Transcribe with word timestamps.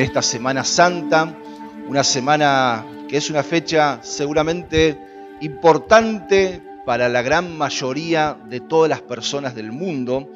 en 0.00 0.06
esta 0.06 0.22
Semana 0.22 0.64
Santa, 0.64 1.36
una 1.86 2.02
semana 2.02 2.86
que 3.06 3.18
es 3.18 3.28
una 3.28 3.42
fecha 3.42 4.00
seguramente 4.02 4.98
importante 5.42 6.62
para 6.86 7.10
la 7.10 7.20
gran 7.20 7.58
mayoría 7.58 8.34
de 8.48 8.60
todas 8.60 8.88
las 8.88 9.02
personas 9.02 9.54
del 9.54 9.72
mundo, 9.72 10.26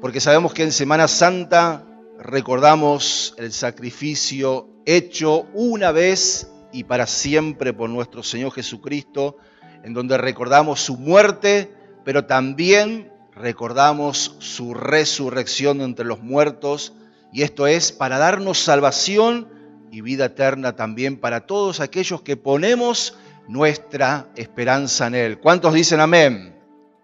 porque 0.00 0.18
sabemos 0.18 0.54
que 0.54 0.62
en 0.62 0.72
Semana 0.72 1.08
Santa 1.08 1.84
recordamos 2.18 3.34
el 3.36 3.52
sacrificio 3.52 4.70
hecho 4.86 5.46
una 5.52 5.92
vez 5.92 6.50
y 6.72 6.84
para 6.84 7.06
siempre 7.06 7.74
por 7.74 7.90
nuestro 7.90 8.22
Señor 8.22 8.52
Jesucristo, 8.52 9.36
en 9.84 9.92
donde 9.92 10.16
recordamos 10.16 10.80
su 10.80 10.96
muerte, 10.96 11.70
pero 12.02 12.24
también 12.24 13.12
recordamos 13.34 14.36
su 14.38 14.72
resurrección 14.72 15.82
entre 15.82 16.06
los 16.06 16.22
muertos, 16.22 16.94
y 17.36 17.42
esto 17.42 17.66
es 17.66 17.92
para 17.92 18.16
darnos 18.16 18.60
salvación 18.60 19.46
y 19.92 20.00
vida 20.00 20.24
eterna 20.24 20.74
también 20.74 21.18
para 21.20 21.44
todos 21.46 21.80
aquellos 21.80 22.22
que 22.22 22.38
ponemos 22.38 23.18
nuestra 23.46 24.30
esperanza 24.36 25.08
en 25.08 25.16
Él. 25.16 25.38
¿Cuántos 25.38 25.74
dicen 25.74 26.00
amén? 26.00 26.58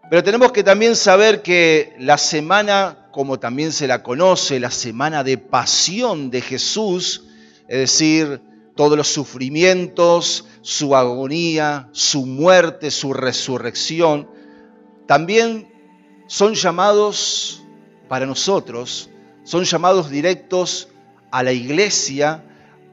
Pero 0.08 0.24
tenemos 0.24 0.50
que 0.50 0.64
también 0.64 0.96
saber 0.96 1.42
que 1.42 1.94
la 1.98 2.16
semana, 2.16 3.10
como 3.12 3.38
también 3.38 3.72
se 3.72 3.86
la 3.86 4.02
conoce, 4.02 4.58
la 4.58 4.70
semana 4.70 5.22
de 5.22 5.36
pasión 5.36 6.30
de 6.30 6.40
Jesús, 6.40 7.24
es 7.68 7.80
decir, 7.80 8.40
todos 8.74 8.96
los 8.96 9.08
sufrimientos, 9.08 10.46
su 10.62 10.96
agonía, 10.96 11.90
su 11.92 12.24
muerte, 12.24 12.90
su 12.90 13.12
resurrección, 13.12 14.30
también 15.06 15.70
son 16.26 16.54
llamados 16.54 17.62
para 18.08 18.24
nosotros, 18.24 19.10
son 19.44 19.64
llamados 19.64 20.10
directos 20.10 20.88
a 21.30 21.42
la 21.42 21.52
iglesia 21.52 22.44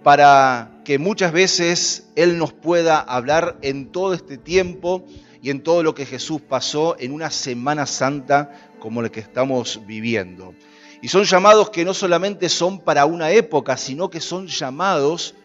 para 0.03 0.81
que 0.85 0.97
muchas 0.97 1.31
veces 1.31 2.09
Él 2.15 2.37
nos 2.37 2.53
pueda 2.53 2.99
hablar 2.99 3.57
en 3.61 3.91
todo 3.91 4.13
este 4.13 4.37
tiempo 4.37 5.03
y 5.41 5.51
en 5.51 5.61
todo 5.61 5.83
lo 5.83 5.93
que 5.93 6.05
Jesús 6.05 6.41
pasó 6.41 6.95
en 6.99 7.11
una 7.11 7.29
Semana 7.29 7.85
Santa 7.85 8.51
como 8.79 9.01
la 9.01 9.09
que 9.09 9.19
estamos 9.19 9.81
viviendo. 9.85 10.53
Y 11.01 11.07
son 11.07 11.23
llamados 11.23 11.69
que 11.69 11.85
no 11.85 11.93
solamente 11.93 12.49
son 12.49 12.79
para 12.79 13.05
una 13.05 13.31
época, 13.31 13.77
sino 13.77 14.09
que 14.09 14.19
son 14.19 14.47
llamados 14.47 15.35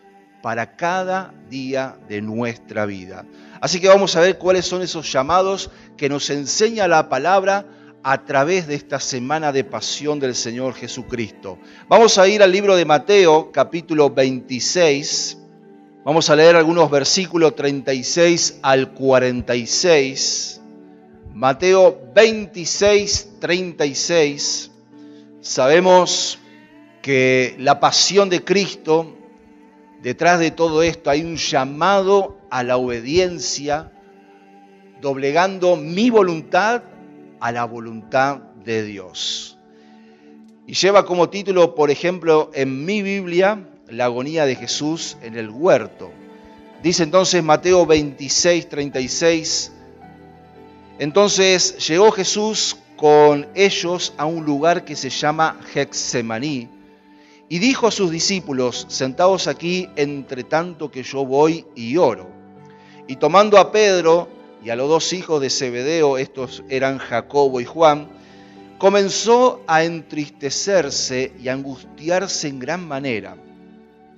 para 0.42 0.76
cada 0.76 1.32
día 1.48 1.96
de 2.08 2.20
nuestra 2.20 2.86
vida. 2.86 3.24
Así 3.60 3.80
que 3.80 3.88
vamos 3.88 4.16
a 4.16 4.20
ver 4.20 4.36
cuáles 4.36 4.66
son 4.66 4.82
esos 4.82 5.10
llamados 5.10 5.70
que 5.96 6.08
nos 6.08 6.28
enseña 6.30 6.88
la 6.88 7.08
palabra 7.08 7.66
a 8.06 8.22
través 8.22 8.66
de 8.66 8.74
esta 8.74 9.00
semana 9.00 9.50
de 9.50 9.64
pasión 9.64 10.20
del 10.20 10.34
Señor 10.34 10.74
Jesucristo. 10.74 11.58
Vamos 11.88 12.18
a 12.18 12.28
ir 12.28 12.42
al 12.42 12.52
libro 12.52 12.76
de 12.76 12.84
Mateo, 12.84 13.50
capítulo 13.50 14.10
26. 14.10 15.38
Vamos 16.04 16.28
a 16.28 16.36
leer 16.36 16.54
algunos 16.54 16.90
versículos 16.90 17.56
36 17.56 18.58
al 18.60 18.92
46. 18.92 20.60
Mateo 21.32 21.98
26, 22.14 23.38
36. 23.40 24.70
Sabemos 25.40 26.38
que 27.00 27.56
la 27.58 27.80
pasión 27.80 28.28
de 28.28 28.44
Cristo, 28.44 29.16
detrás 30.02 30.40
de 30.40 30.50
todo 30.50 30.82
esto 30.82 31.08
hay 31.08 31.22
un 31.22 31.36
llamado 31.36 32.36
a 32.50 32.62
la 32.64 32.76
obediencia, 32.76 33.90
doblegando 35.00 35.76
mi 35.76 36.10
voluntad 36.10 36.82
a 37.44 37.52
la 37.52 37.66
voluntad 37.66 38.38
de 38.64 38.82
Dios. 38.84 39.58
Y 40.66 40.72
lleva 40.72 41.04
como 41.04 41.28
título, 41.28 41.74
por 41.74 41.90
ejemplo, 41.90 42.50
en 42.54 42.86
mi 42.86 43.02
Biblia, 43.02 43.68
la 43.86 44.06
agonía 44.06 44.46
de 44.46 44.56
Jesús 44.56 45.18
en 45.20 45.36
el 45.36 45.50
huerto. 45.50 46.10
Dice 46.82 47.02
entonces 47.02 47.44
Mateo 47.44 47.84
26, 47.84 48.66
36, 48.70 49.72
entonces 50.98 51.86
llegó 51.86 52.12
Jesús 52.12 52.78
con 52.96 53.46
ellos 53.54 54.14
a 54.16 54.24
un 54.24 54.46
lugar 54.46 54.86
que 54.86 54.96
se 54.96 55.10
llama 55.10 55.60
Hexemaní 55.74 56.70
y 57.50 57.58
dijo 57.58 57.86
a 57.86 57.90
sus 57.90 58.10
discípulos, 58.10 58.86
sentados 58.88 59.48
aquí 59.48 59.90
entre 59.96 60.44
tanto 60.44 60.90
que 60.90 61.02
yo 61.02 61.26
voy 61.26 61.66
y 61.74 61.98
oro. 61.98 62.26
Y 63.06 63.16
tomando 63.16 63.58
a 63.58 63.70
Pedro, 63.70 64.30
y 64.64 64.70
a 64.70 64.76
los 64.76 64.88
dos 64.88 65.12
hijos 65.12 65.42
de 65.42 65.50
Zebedeo, 65.50 66.16
estos 66.16 66.64
eran 66.70 66.96
Jacobo 66.96 67.60
y 67.60 67.66
Juan, 67.66 68.08
comenzó 68.78 69.62
a 69.66 69.84
entristecerse 69.84 71.32
y 71.38 71.48
angustiarse 71.48 72.48
en 72.48 72.60
gran 72.60 72.88
manera. 72.88 73.36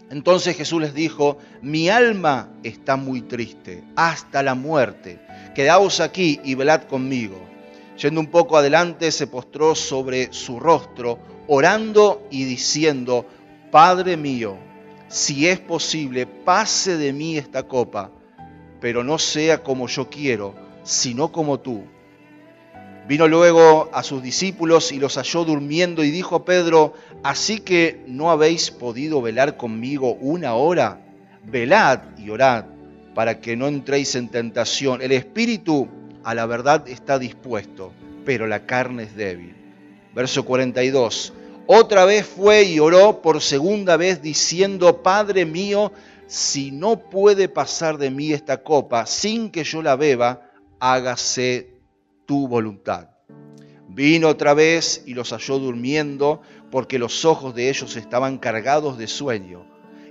Entonces 0.08 0.56
Jesús 0.56 0.80
les 0.80 0.94
dijo, 0.94 1.38
mi 1.62 1.88
alma 1.88 2.48
está 2.62 2.94
muy 2.94 3.22
triste, 3.22 3.82
hasta 3.96 4.44
la 4.44 4.54
muerte. 4.54 5.18
Quedaos 5.56 5.98
aquí 5.98 6.40
y 6.44 6.54
velad 6.54 6.84
conmigo. 6.84 7.40
Yendo 8.00 8.20
un 8.20 8.28
poco 8.28 8.56
adelante, 8.56 9.10
se 9.10 9.26
postró 9.26 9.74
sobre 9.74 10.32
su 10.32 10.60
rostro, 10.60 11.18
orando 11.48 12.24
y 12.30 12.44
diciendo, 12.44 13.26
Padre 13.72 14.16
mío, 14.16 14.56
si 15.08 15.48
es 15.48 15.58
posible, 15.58 16.26
pase 16.26 16.96
de 16.96 17.12
mí 17.12 17.36
esta 17.36 17.64
copa 17.64 18.12
pero 18.86 19.02
no 19.02 19.18
sea 19.18 19.64
como 19.64 19.88
yo 19.88 20.08
quiero, 20.08 20.54
sino 20.84 21.32
como 21.32 21.58
tú. 21.58 21.82
Vino 23.08 23.26
luego 23.26 23.90
a 23.92 24.04
sus 24.04 24.22
discípulos 24.22 24.92
y 24.92 25.00
los 25.00 25.16
halló 25.16 25.44
durmiendo 25.44 26.04
y 26.04 26.12
dijo 26.12 26.36
a 26.36 26.44
Pedro, 26.44 26.94
así 27.24 27.58
que 27.58 28.04
no 28.06 28.30
habéis 28.30 28.70
podido 28.70 29.20
velar 29.20 29.56
conmigo 29.56 30.12
una 30.20 30.54
hora, 30.54 31.04
velad 31.42 32.16
y 32.16 32.30
orad 32.30 32.66
para 33.12 33.40
que 33.40 33.56
no 33.56 33.66
entréis 33.66 34.14
en 34.14 34.28
tentación. 34.28 35.02
El 35.02 35.10
espíritu 35.10 35.88
a 36.22 36.36
la 36.36 36.46
verdad 36.46 36.86
está 36.86 37.18
dispuesto, 37.18 37.90
pero 38.24 38.46
la 38.46 38.66
carne 38.66 39.02
es 39.02 39.16
débil. 39.16 39.56
Verso 40.14 40.44
42. 40.44 41.32
Otra 41.66 42.04
vez 42.04 42.24
fue 42.24 42.62
y 42.62 42.78
oró 42.78 43.20
por 43.20 43.42
segunda 43.42 43.96
vez 43.96 44.22
diciendo, 44.22 45.02
Padre 45.02 45.44
mío, 45.44 45.90
si 46.26 46.70
no 46.70 47.08
puede 47.08 47.48
pasar 47.48 47.98
de 47.98 48.10
mí 48.10 48.32
esta 48.32 48.62
copa 48.62 49.06
sin 49.06 49.50
que 49.50 49.64
yo 49.64 49.82
la 49.82 49.96
beba, 49.96 50.50
hágase 50.80 51.70
tu 52.26 52.48
voluntad. 52.48 53.10
Vino 53.88 54.28
otra 54.28 54.52
vez 54.52 55.02
y 55.06 55.14
los 55.14 55.30
halló 55.30 55.58
durmiendo 55.58 56.42
porque 56.70 56.98
los 56.98 57.24
ojos 57.24 57.54
de 57.54 57.70
ellos 57.70 57.96
estaban 57.96 58.38
cargados 58.38 58.98
de 58.98 59.06
sueño. 59.06 59.64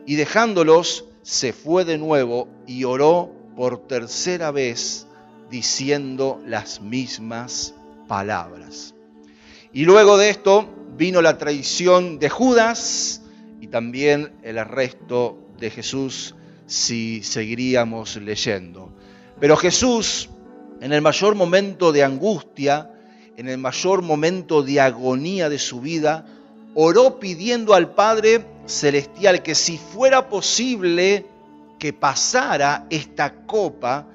Y 0.05 0.15
dejándolos, 0.15 1.05
se 1.21 1.53
fue 1.53 1.85
de 1.85 1.97
nuevo 1.97 2.47
y 2.65 2.83
oró 2.83 3.31
por 3.55 3.87
tercera 3.87 4.51
vez 4.51 5.07
diciendo 5.49 6.41
las 6.45 6.81
mismas 6.81 7.75
palabras. 8.07 8.95
Y 9.73 9.85
luego 9.85 10.17
de 10.17 10.29
esto 10.29 10.67
vino 10.97 11.21
la 11.21 11.37
traición 11.37 12.19
de 12.19 12.29
Judas 12.29 13.21
y 13.59 13.67
también 13.67 14.33
el 14.43 14.57
arresto 14.57 15.44
de 15.59 15.69
Jesús 15.69 16.35
si 16.67 17.23
seguiríamos 17.23 18.15
leyendo. 18.17 18.93
Pero 19.39 19.57
Jesús, 19.57 20.29
en 20.81 20.93
el 20.93 21.01
mayor 21.01 21.35
momento 21.35 21.91
de 21.91 22.03
angustia, 22.03 22.91
en 23.37 23.49
el 23.49 23.57
mayor 23.57 24.01
momento 24.01 24.63
de 24.63 24.79
agonía 24.79 25.49
de 25.49 25.59
su 25.59 25.81
vida, 25.81 26.25
oró 26.73 27.19
pidiendo 27.19 27.73
al 27.73 27.93
Padre 27.93 28.45
Celestial 28.65 29.43
que 29.43 29.55
si 29.55 29.77
fuera 29.77 30.29
posible 30.29 31.25
que 31.77 31.93
pasara 31.93 32.87
esta 32.89 33.45
copa, 33.45 34.07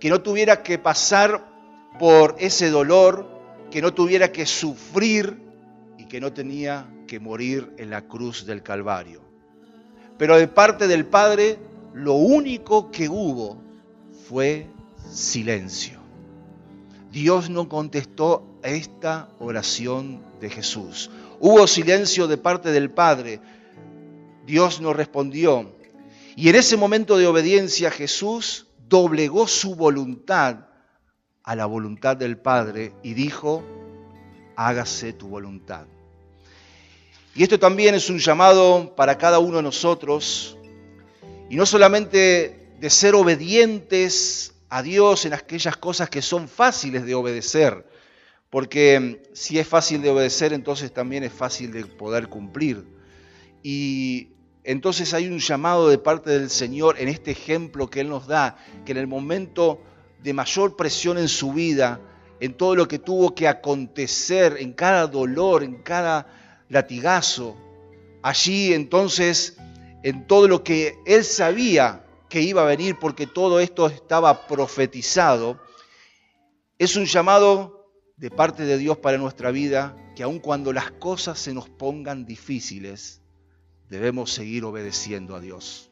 que 0.00 0.10
no 0.10 0.20
tuviera 0.20 0.62
que 0.62 0.78
pasar 0.78 1.46
por 1.98 2.36
ese 2.38 2.70
dolor, 2.70 3.28
que 3.70 3.82
no 3.82 3.92
tuviera 3.92 4.32
que 4.32 4.46
sufrir 4.46 5.38
y 5.98 6.06
que 6.06 6.20
no 6.20 6.32
tenía 6.32 6.88
que 7.06 7.20
morir 7.20 7.72
en 7.76 7.90
la 7.90 8.02
cruz 8.02 8.46
del 8.46 8.62
Calvario. 8.62 9.27
Pero 10.18 10.36
de 10.36 10.48
parte 10.48 10.88
del 10.88 11.06
Padre, 11.06 11.58
lo 11.94 12.14
único 12.14 12.90
que 12.90 13.08
hubo 13.08 13.56
fue 14.28 14.66
silencio. 15.10 15.98
Dios 17.10 17.48
no 17.48 17.68
contestó 17.68 18.44
a 18.62 18.68
esta 18.68 19.28
oración 19.38 20.20
de 20.40 20.50
Jesús. 20.50 21.10
Hubo 21.40 21.66
silencio 21.66 22.26
de 22.26 22.36
parte 22.36 22.70
del 22.70 22.90
Padre. 22.90 23.40
Dios 24.44 24.80
no 24.80 24.92
respondió. 24.92 25.72
Y 26.36 26.48
en 26.48 26.56
ese 26.56 26.76
momento 26.76 27.16
de 27.16 27.26
obediencia 27.26 27.90
Jesús 27.90 28.66
doblegó 28.88 29.46
su 29.46 29.74
voluntad 29.74 30.66
a 31.42 31.56
la 31.56 31.66
voluntad 31.66 32.16
del 32.16 32.38
Padre 32.38 32.92
y 33.02 33.14
dijo, 33.14 33.64
hágase 34.56 35.12
tu 35.12 35.28
voluntad. 35.28 35.86
Y 37.38 37.44
esto 37.44 37.60
también 37.60 37.94
es 37.94 38.10
un 38.10 38.18
llamado 38.18 38.96
para 38.96 39.16
cada 39.16 39.38
uno 39.38 39.58
de 39.58 39.62
nosotros, 39.62 40.58
y 41.48 41.54
no 41.54 41.66
solamente 41.66 42.72
de 42.80 42.90
ser 42.90 43.14
obedientes 43.14 44.54
a 44.68 44.82
Dios 44.82 45.24
en 45.24 45.34
aquellas 45.34 45.76
cosas 45.76 46.10
que 46.10 46.20
son 46.20 46.48
fáciles 46.48 47.06
de 47.06 47.14
obedecer, 47.14 47.86
porque 48.50 49.22
si 49.34 49.60
es 49.60 49.68
fácil 49.68 50.02
de 50.02 50.10
obedecer, 50.10 50.52
entonces 50.52 50.92
también 50.92 51.22
es 51.22 51.32
fácil 51.32 51.70
de 51.70 51.84
poder 51.84 52.26
cumplir. 52.26 52.84
y 53.62 54.30
entonces 54.64 55.14
hay 55.14 55.28
un 55.28 55.38
llamado 55.38 55.88
de 55.88 55.98
parte 55.98 56.30
del 56.30 56.50
Señor 56.50 56.96
en 56.98 57.06
este 57.06 57.30
ejemplo 57.30 57.88
que 57.88 58.00
Él 58.00 58.08
nos 58.08 58.26
da, 58.26 58.56
que 58.84 58.90
en 58.90 58.98
el 58.98 59.06
momento 59.06 59.80
de 60.24 60.32
mayor 60.32 60.74
presión 60.74 61.18
en 61.18 61.28
su 61.28 61.52
vida, 61.52 62.00
en 62.40 62.54
todo 62.54 62.74
lo 62.74 62.88
que 62.88 62.98
tuvo 62.98 63.32
que 63.36 63.46
acontecer, 63.46 64.56
en 64.58 64.72
cada 64.72 65.06
dolor, 65.06 65.62
en 65.62 65.84
cada 65.84 66.37
latigazo, 66.68 67.56
allí 68.22 68.72
entonces, 68.72 69.56
en 70.02 70.26
todo 70.26 70.48
lo 70.48 70.62
que 70.62 70.98
Él 71.06 71.24
sabía 71.24 72.04
que 72.28 72.42
iba 72.42 72.62
a 72.62 72.66
venir, 72.66 72.98
porque 72.98 73.26
todo 73.26 73.60
esto 73.60 73.86
estaba 73.86 74.46
profetizado, 74.46 75.60
es 76.78 76.96
un 76.96 77.06
llamado 77.06 77.92
de 78.16 78.30
parte 78.30 78.64
de 78.64 78.78
Dios 78.78 78.98
para 78.98 79.18
nuestra 79.18 79.50
vida, 79.50 79.96
que 80.14 80.22
aun 80.22 80.40
cuando 80.40 80.72
las 80.72 80.90
cosas 80.90 81.38
se 81.38 81.54
nos 81.54 81.68
pongan 81.68 82.26
difíciles, 82.26 83.20
debemos 83.88 84.32
seguir 84.32 84.64
obedeciendo 84.64 85.36
a 85.36 85.40
Dios. 85.40 85.90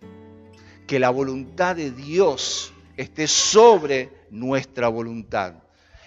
Que 0.86 0.98
la 0.98 1.10
voluntad 1.10 1.76
de 1.76 1.90
Dios 1.90 2.72
esté 2.96 3.26
sobre 3.26 4.10
nuestra 4.30 4.88
voluntad. 4.88 5.54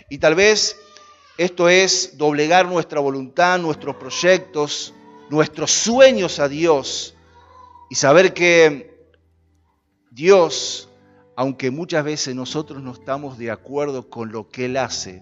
Y 0.09 0.17
tal 0.17 0.35
vez 0.35 0.77
esto 1.39 1.69
es 1.69 2.17
doblegar 2.17 2.65
nuestra 2.65 2.99
voluntad, 2.99 3.59
nuestros 3.59 3.95
proyectos, 3.95 4.93
nuestros 5.29 5.71
sueños 5.71 6.37
a 6.37 6.49
Dios 6.49 7.15
y 7.89 7.95
saber 7.95 8.33
que 8.33 9.07
Dios, 10.11 10.89
aunque 11.37 11.71
muchas 11.71 12.03
veces 12.03 12.35
nosotros 12.35 12.83
no 12.83 12.91
estamos 12.91 13.37
de 13.37 13.51
acuerdo 13.51 14.09
con 14.09 14.33
lo 14.33 14.49
que 14.49 14.65
Él 14.65 14.75
hace, 14.75 15.21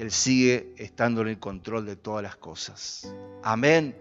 Él 0.00 0.10
sigue 0.10 0.74
estando 0.76 1.20
en 1.20 1.28
el 1.28 1.38
control 1.38 1.86
de 1.86 1.94
todas 1.94 2.24
las 2.24 2.34
cosas. 2.34 3.14
Amén. 3.44 3.96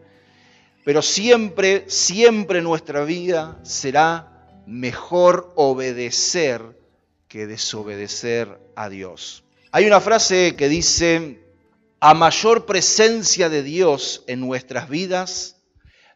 Pero 0.84 1.04
siempre, 1.04 1.88
siempre 1.88 2.64
nuestra 2.64 3.04
vida 3.04 3.60
será 3.62 4.64
mejor 4.66 5.54
obedecer 5.56 6.80
que 7.28 7.46
desobedecer 7.46 8.60
a 8.76 8.90
Dios. 8.90 9.44
Hay 9.72 9.86
una 9.86 10.00
frase 10.00 10.56
que 10.56 10.70
dice, 10.70 11.44
a 12.00 12.14
mayor 12.14 12.66
presencia 12.66 13.50
de 13.50 13.64
Dios 13.64 14.24
en 14.28 14.40
nuestras 14.40 14.90
vidas, 14.90 15.58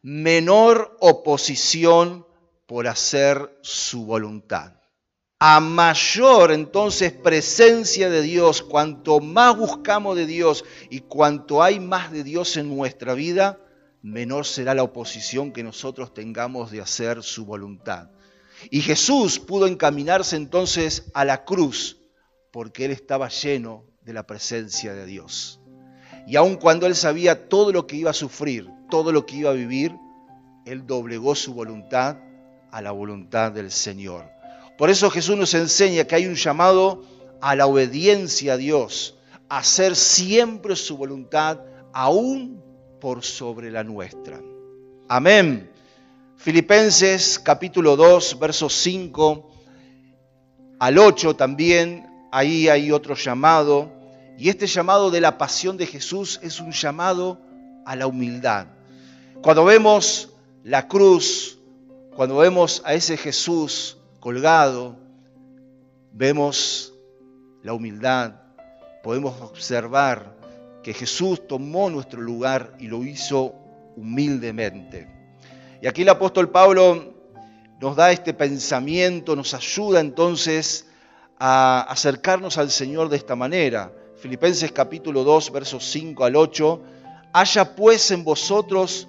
menor 0.02 0.96
oposición 1.02 2.26
por 2.66 2.88
hacer 2.88 3.58
su 3.62 4.06
voluntad. 4.06 4.74
A 5.38 5.60
mayor 5.60 6.54
entonces 6.54 7.12
presencia 7.12 8.10
de 8.10 8.22
Dios, 8.22 8.62
cuanto 8.62 9.20
más 9.20 9.58
buscamos 9.58 10.16
de 10.16 10.28
Dios 10.28 10.64
y 10.90 11.02
cuanto 11.02 11.62
hay 11.62 11.82
más 11.82 12.12
de 12.12 12.24
Dios 12.24 12.56
en 12.56 12.74
nuestra 12.74 13.16
vida, 13.16 13.60
menor 14.02 14.46
será 14.46 14.74
la 14.76 14.84
oposición 14.84 15.52
que 15.52 15.64
nosotros 15.64 16.14
tengamos 16.14 16.72
de 16.72 16.80
hacer 16.80 17.22
su 17.22 17.46
voluntad. 17.46 18.12
Y 18.70 18.82
Jesús 18.82 19.40
pudo 19.40 19.68
encaminarse 19.68 20.38
entonces 20.38 21.12
a 21.14 21.26
la 21.26 21.44
cruz 21.44 22.01
porque 22.52 22.86
él 22.86 22.92
estaba 22.92 23.30
lleno 23.30 23.86
de 24.02 24.14
la 24.14 24.28
presencia 24.28 24.94
de 24.94 25.06
Dios. 25.06 25.60
Y 26.28 26.36
aun 26.36 26.56
cuando 26.56 26.86
él 26.86 26.96
sabía 26.96 27.50
todo 27.50 27.72
lo 27.72 27.88
que 27.88 27.96
iba 27.96 28.12
a 28.12 28.14
sufrir, 28.14 28.70
todo 28.90 29.12
lo 29.12 29.26
que 29.26 29.38
iba 29.38 29.50
a 29.50 29.54
vivir, 29.54 29.96
él 30.66 30.86
doblegó 30.86 31.34
su 31.36 31.54
voluntad 31.54 32.18
a 32.72 32.82
la 32.82 32.92
voluntad 32.92 33.52
del 33.52 33.72
Señor. 33.72 34.30
Por 34.78 34.90
eso 34.90 35.10
Jesús 35.10 35.38
nos 35.38 35.54
enseña 35.54 36.04
que 36.06 36.16
hay 36.16 36.28
un 36.28 36.36
llamado 36.36 37.04
a 37.42 37.56
la 37.56 37.66
obediencia 37.66 38.54
a 38.54 38.58
Dios, 38.58 39.18
a 39.50 39.60
hacer 39.60 39.96
siempre 39.96 40.76
su 40.76 40.98
voluntad, 40.98 41.60
aún 41.94 42.62
por 43.00 43.24
sobre 43.24 43.72
la 43.72 43.84
nuestra. 43.84 44.40
Amén. 45.08 45.70
Filipenses 46.38 47.40
capítulo 47.40 47.96
2, 47.96 48.40
versos 48.40 48.74
5 48.74 49.52
al 50.80 50.98
8 50.98 51.36
también, 51.36 52.11
ahí 52.32 52.70
hay 52.70 52.92
otro 52.92 53.16
llamado. 53.16 53.92
Y 54.38 54.50
este 54.50 54.66
llamado 54.66 55.12
de 55.12 55.22
la 55.22 55.38
pasión 55.38 55.78
de 55.78 55.86
Jesús 55.86 56.40
es 56.42 56.60
un 56.60 56.72
llamado 56.72 57.40
a 57.86 57.96
la 57.96 58.08
humildad. 58.08 58.68
Cuando 59.42 59.66
vemos 59.66 60.34
la 60.64 60.88
cruz, 60.88 61.60
cuando 62.16 62.38
vemos 62.38 62.82
a 62.86 62.94
ese 62.94 63.18
Jesús 63.18 63.98
colgado, 64.20 64.96
vemos 66.12 66.94
la 67.64 67.74
humildad, 67.74 68.36
podemos 69.04 69.40
observar 69.42 70.36
que 70.84 70.94
Jesús 70.94 71.48
tomó 71.48 71.90
nuestro 71.90 72.22
lugar 72.22 72.76
y 72.80 72.88
lo 72.88 73.04
hizo 73.04 73.56
humildemente. 73.96 75.08
Y 75.82 75.88
aquí 75.88 76.02
el 76.02 76.10
apóstol 76.10 76.50
Pablo 76.50 77.14
nos 77.80 77.96
da 77.96 78.12
este 78.12 78.34
pensamiento, 78.34 79.36
nos 79.36 79.54
ayuda 79.54 80.00
entonces 80.00 80.88
a 81.44 81.82
acercarnos 81.90 82.60
al 82.60 82.70
Señor 82.70 83.10
de 83.10 83.18
esta 83.18 83.36
manera. 83.36 83.92
Filipenses 84.18 84.72
capítulo 84.72 85.24
2, 85.24 85.52
versos 85.52 85.84
5 85.90 86.24
al 86.24 86.36
8. 86.36 86.82
Haya 87.34 87.76
pues 87.76 88.12
en 88.12 88.24
vosotros 88.24 89.08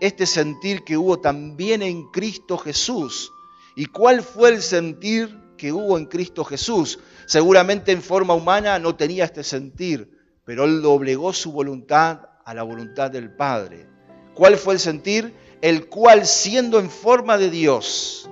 este 0.00 0.24
sentir 0.24 0.82
que 0.82 0.96
hubo 0.96 1.20
también 1.20 1.82
en 1.82 2.10
Cristo 2.10 2.56
Jesús. 2.56 3.30
¿Y 3.76 3.84
cuál 3.84 4.22
fue 4.22 4.48
el 4.48 4.62
sentir 4.62 5.38
que 5.58 5.72
hubo 5.72 5.98
en 5.98 6.06
Cristo 6.06 6.42
Jesús? 6.42 7.00
Seguramente 7.26 7.92
en 7.92 8.00
forma 8.00 8.32
humana 8.32 8.78
no 8.78 8.96
tenía 8.96 9.26
este 9.26 9.44
sentir, 9.44 10.10
pero 10.46 10.64
él 10.64 10.80
doblegó 10.80 11.34
su 11.34 11.52
voluntad 11.52 12.20
a 12.46 12.54
la 12.54 12.62
voluntad 12.62 13.10
del 13.10 13.36
Padre. 13.36 13.86
¿Cuál 14.32 14.56
fue 14.56 14.72
el 14.72 14.80
sentir? 14.80 15.34
el 15.64 15.86
cual 15.86 16.26
siendo 16.26 16.78
en 16.78 16.90
forma 16.90 17.38
de 17.38 17.48
Dios, 17.48 18.28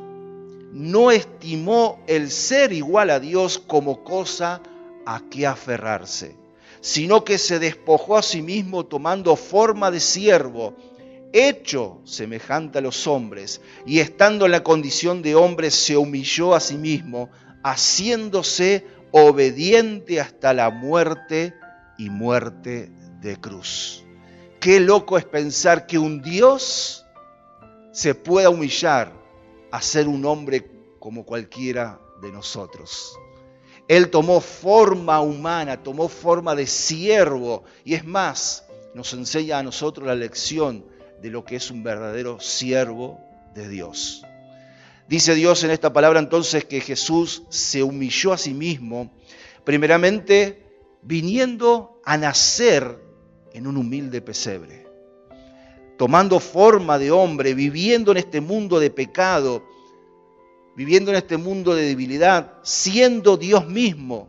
no 0.73 1.11
estimó 1.11 2.03
el 2.07 2.31
ser 2.31 2.73
igual 2.73 3.11
a 3.11 3.21
Dios 3.21 3.59
como 3.59 4.03
cosa 4.03 4.63
a 5.05 5.21
que 5.31 5.47
aferrarse, 5.47 6.35
sino 6.81 7.25
que 7.25 7.37
se 7.37 7.59
despojó 7.59 8.17
a 8.17 8.23
sí 8.23 8.41
mismo 8.41 8.87
tomando 8.87 9.37
forma 9.37 9.91
de 9.91 10.01
siervo, 10.01 10.75
hecho 11.35 12.01
semejante 12.05 12.79
a 12.79 12.83
los 12.83 13.07
hombres, 13.07 13.61
y 13.85 14.01
estando 14.01 14.47
en 14.47 14.53
la 14.53 14.63
condición 14.63 15.21
de 15.21 15.35
hombre 15.35 15.71
se 15.71 15.97
humilló 15.97 16.55
a 16.55 16.61
sí 16.61 16.77
mismo, 16.77 17.29
haciéndose 17.63 18.87
obediente 19.11 20.21
hasta 20.21 20.55
la 20.55 20.71
muerte 20.71 21.55
y 21.99 22.09
muerte 22.09 22.91
de 23.21 23.37
cruz. 23.37 24.05
Qué 24.59 24.81
loco 24.81 25.19
es 25.19 25.27
pensar 25.27 25.87
que 25.87 25.99
un 25.99 26.23
Dios 26.23 27.05
se 27.93 28.15
pueda 28.15 28.49
humillar 28.49 29.22
a 29.73 29.83
ser 29.83 30.07
un 30.07 30.25
hombre 30.27 30.71
como 31.01 31.25
cualquiera 31.25 31.99
de 32.21 32.31
nosotros. 32.31 33.19
Él 33.89 34.11
tomó 34.11 34.41
forma 34.41 35.21
humana, 35.21 35.83
tomó 35.83 36.09
forma 36.09 36.55
de 36.55 36.67
siervo 36.67 37.65
y 37.85 37.95
es 37.95 38.05
más, 38.05 38.65
nos 38.95 39.13
enseña 39.15 39.59
a 39.59 39.63
nosotros 39.63 40.07
la 40.07 40.15
lección 40.15 40.85
de 41.21 41.31
lo 41.31 41.45
que 41.45 41.57
es 41.57 41.71
un 41.71 41.83
verdadero 41.83 42.39
siervo 42.39 43.19
de 43.55 43.69
Dios. 43.69 44.23
Dice 45.09 45.35
Dios 45.35 45.65
en 45.65 45.71
esta 45.71 45.93
palabra 45.93 46.21
entonces 46.21 46.65
que 46.65 46.81
Jesús 46.81 47.43
se 47.49 47.83
humilló 47.83 48.33
a 48.33 48.39
sí 48.39 48.55
mismo, 48.55 49.11
primeramente 49.65 50.65
viniendo 51.03 52.01
a 52.05 52.17
nacer 52.19 52.99
en 53.53 53.67
un 53.67 53.77
humilde 53.79 54.21
pesebre 54.21 54.92
tomando 56.03 56.41
forma 56.41 56.99
de 56.99 57.13
hombre, 57.13 57.55
viviendo 57.55 58.11
en 58.11 58.17
este 58.17 58.41
mundo 58.41 58.81
de 58.81 58.91
pecado, 58.91 59.63
viviendo 60.75 61.13
en 61.13 61.17
este 61.17 61.37
mundo 61.37 61.77
de 61.77 61.85
debilidad, 61.85 62.55
siendo 62.65 63.37
Dios 63.37 63.69
mismo. 63.69 64.29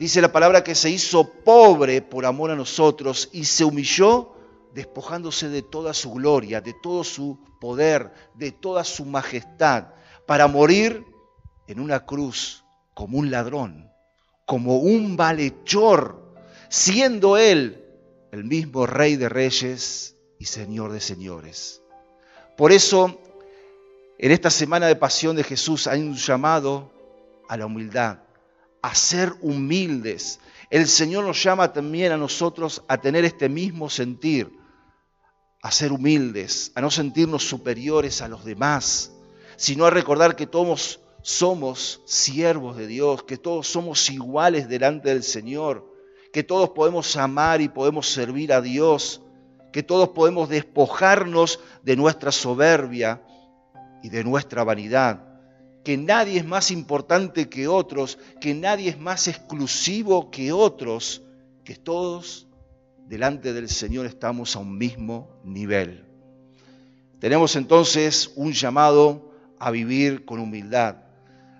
Dice 0.00 0.20
la 0.20 0.32
palabra 0.32 0.64
que 0.64 0.74
se 0.74 0.90
hizo 0.90 1.30
pobre 1.44 2.02
por 2.02 2.26
amor 2.26 2.50
a 2.50 2.56
nosotros 2.56 3.28
y 3.30 3.44
se 3.44 3.64
humilló 3.64 4.32
despojándose 4.74 5.48
de 5.48 5.62
toda 5.62 5.94
su 5.94 6.10
gloria, 6.10 6.60
de 6.60 6.74
todo 6.82 7.04
su 7.04 7.38
poder, 7.60 8.12
de 8.34 8.50
toda 8.50 8.82
su 8.82 9.04
majestad, 9.04 9.90
para 10.26 10.48
morir 10.48 11.04
en 11.68 11.78
una 11.78 12.04
cruz 12.04 12.64
como 12.94 13.18
un 13.18 13.30
ladrón, 13.30 13.92
como 14.44 14.78
un 14.78 15.14
malhechor, 15.14 16.34
siendo 16.68 17.36
él 17.36 17.80
el 18.32 18.42
mismo 18.42 18.86
rey 18.86 19.14
de 19.14 19.28
reyes 19.28 20.10
y 20.38 20.46
Señor 20.46 20.92
de 20.92 21.00
señores. 21.00 21.82
Por 22.56 22.72
eso, 22.72 23.20
en 24.18 24.30
esta 24.30 24.50
semana 24.50 24.86
de 24.86 24.96
pasión 24.96 25.36
de 25.36 25.44
Jesús 25.44 25.86
hay 25.86 26.00
un 26.00 26.14
llamado 26.14 26.92
a 27.48 27.56
la 27.56 27.66
humildad, 27.66 28.18
a 28.82 28.94
ser 28.94 29.32
humildes. 29.40 30.40
El 30.70 30.88
Señor 30.88 31.24
nos 31.24 31.42
llama 31.42 31.72
también 31.72 32.12
a 32.12 32.16
nosotros 32.16 32.82
a 32.88 32.98
tener 32.98 33.24
este 33.24 33.48
mismo 33.48 33.90
sentir, 33.90 34.50
a 35.62 35.70
ser 35.70 35.92
humildes, 35.92 36.72
a 36.74 36.80
no 36.80 36.90
sentirnos 36.90 37.42
superiores 37.42 38.22
a 38.22 38.28
los 38.28 38.44
demás, 38.44 39.12
sino 39.56 39.86
a 39.86 39.90
recordar 39.90 40.36
que 40.36 40.46
todos 40.46 41.00
somos 41.22 42.02
siervos 42.04 42.76
de 42.76 42.86
Dios, 42.86 43.22
que 43.22 43.38
todos 43.38 43.66
somos 43.66 44.10
iguales 44.10 44.68
delante 44.68 45.08
del 45.08 45.22
Señor, 45.22 45.90
que 46.32 46.42
todos 46.42 46.70
podemos 46.70 47.16
amar 47.16 47.62
y 47.62 47.68
podemos 47.68 48.08
servir 48.08 48.52
a 48.52 48.60
Dios 48.60 49.22
que 49.74 49.82
todos 49.82 50.10
podemos 50.10 50.48
despojarnos 50.48 51.58
de 51.82 51.96
nuestra 51.96 52.30
soberbia 52.30 53.20
y 54.04 54.08
de 54.08 54.22
nuestra 54.22 54.62
vanidad, 54.62 55.24
que 55.82 55.96
nadie 55.96 56.38
es 56.38 56.46
más 56.46 56.70
importante 56.70 57.48
que 57.48 57.66
otros, 57.66 58.16
que 58.40 58.54
nadie 58.54 58.90
es 58.90 59.00
más 59.00 59.26
exclusivo 59.26 60.30
que 60.30 60.52
otros, 60.52 61.24
que 61.64 61.74
todos 61.74 62.46
delante 63.08 63.52
del 63.52 63.68
Señor 63.68 64.06
estamos 64.06 64.54
a 64.54 64.60
un 64.60 64.78
mismo 64.78 65.40
nivel. 65.42 66.04
Tenemos 67.18 67.56
entonces 67.56 68.30
un 68.36 68.52
llamado 68.52 69.32
a 69.58 69.72
vivir 69.72 70.24
con 70.24 70.38
humildad, 70.38 70.98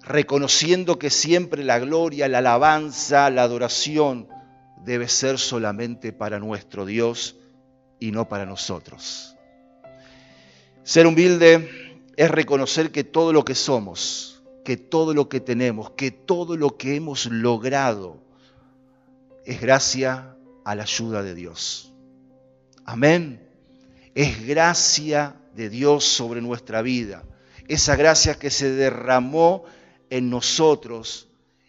reconociendo 0.02 1.00
que 1.00 1.10
siempre 1.10 1.64
la 1.64 1.80
gloria, 1.80 2.28
la 2.28 2.38
alabanza, 2.38 3.28
la 3.30 3.42
adoración 3.42 4.28
debe 4.84 5.08
ser 5.08 5.36
solamente 5.36 6.12
para 6.12 6.38
nuestro 6.38 6.86
Dios 6.86 7.40
y 8.00 8.10
no 8.10 8.28
para 8.28 8.46
nosotros. 8.46 9.36
Ser 10.82 11.06
humilde 11.06 11.68
es 12.16 12.30
reconocer 12.30 12.90
que 12.90 13.04
todo 13.04 13.32
lo 13.32 13.44
que 13.44 13.54
somos, 13.54 14.42
que 14.64 14.76
todo 14.76 15.14
lo 15.14 15.28
que 15.28 15.40
tenemos, 15.40 15.90
que 15.90 16.10
todo 16.10 16.56
lo 16.56 16.76
que 16.76 16.96
hemos 16.96 17.26
logrado 17.26 18.18
es 19.44 19.60
gracia 19.60 20.36
a 20.64 20.74
la 20.74 20.82
ayuda 20.84 21.22
de 21.22 21.34
Dios. 21.34 21.92
Amén. 22.84 23.46
Es 24.14 24.46
gracia 24.46 25.36
de 25.54 25.68
Dios 25.70 26.04
sobre 26.04 26.40
nuestra 26.40 26.82
vida. 26.82 27.24
Esa 27.68 27.96
gracia 27.96 28.34
que 28.34 28.50
se 28.50 28.70
derramó 28.70 29.64
en 30.10 30.30
nosotros 30.30 31.28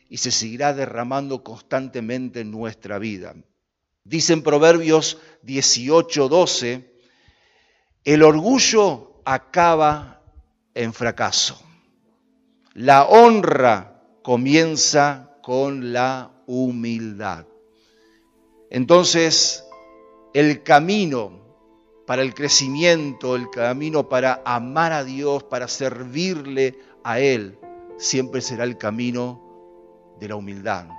y 0.10 0.18
se 0.18 0.32
seguirá 0.32 0.74
derramando 0.74 1.44
constantemente 1.44 2.42
en 2.42 2.52
nuestra 2.52 3.00
vida. 3.00 3.36
Dicen 4.06 4.44
Proverbios 4.44 5.18
18, 5.42 6.30
12, 6.30 6.94
el 8.04 8.22
orgullo 8.22 9.20
acaba 9.26 10.22
en 10.76 10.94
fracaso. 10.94 11.60
La 12.76 13.06
honra 13.06 14.04
comienza 14.22 15.40
con 15.42 15.92
la 15.92 16.32
humildad. 16.46 17.48
Entonces, 18.70 19.66
el 20.36 20.62
camino 20.62 21.44
para 22.06 22.22
el 22.22 22.36
crecimiento, 22.36 23.36
el 23.36 23.50
camino 23.50 24.08
para 24.08 24.44
amar 24.46 24.94
a 24.94 25.04
Dios, 25.04 25.46
para 25.46 25.68
servirle 25.68 26.78
a 27.04 27.20
Él, 27.20 27.58
siempre 27.98 28.42
será 28.42 28.66
el 28.66 28.78
camino 28.78 29.42
de 30.20 30.28
la 30.28 30.36
humildad. 30.36 30.90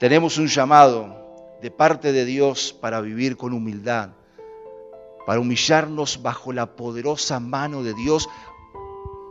Tenemos 0.00 0.38
un 0.38 0.46
llamado 0.46 1.27
de 1.62 1.70
parte 1.70 2.12
de 2.12 2.24
Dios 2.24 2.72
para 2.72 3.00
vivir 3.00 3.36
con 3.36 3.52
humildad, 3.52 4.10
para 5.26 5.40
humillarnos 5.40 6.22
bajo 6.22 6.52
la 6.52 6.76
poderosa 6.76 7.40
mano 7.40 7.82
de 7.82 7.94
Dios, 7.94 8.28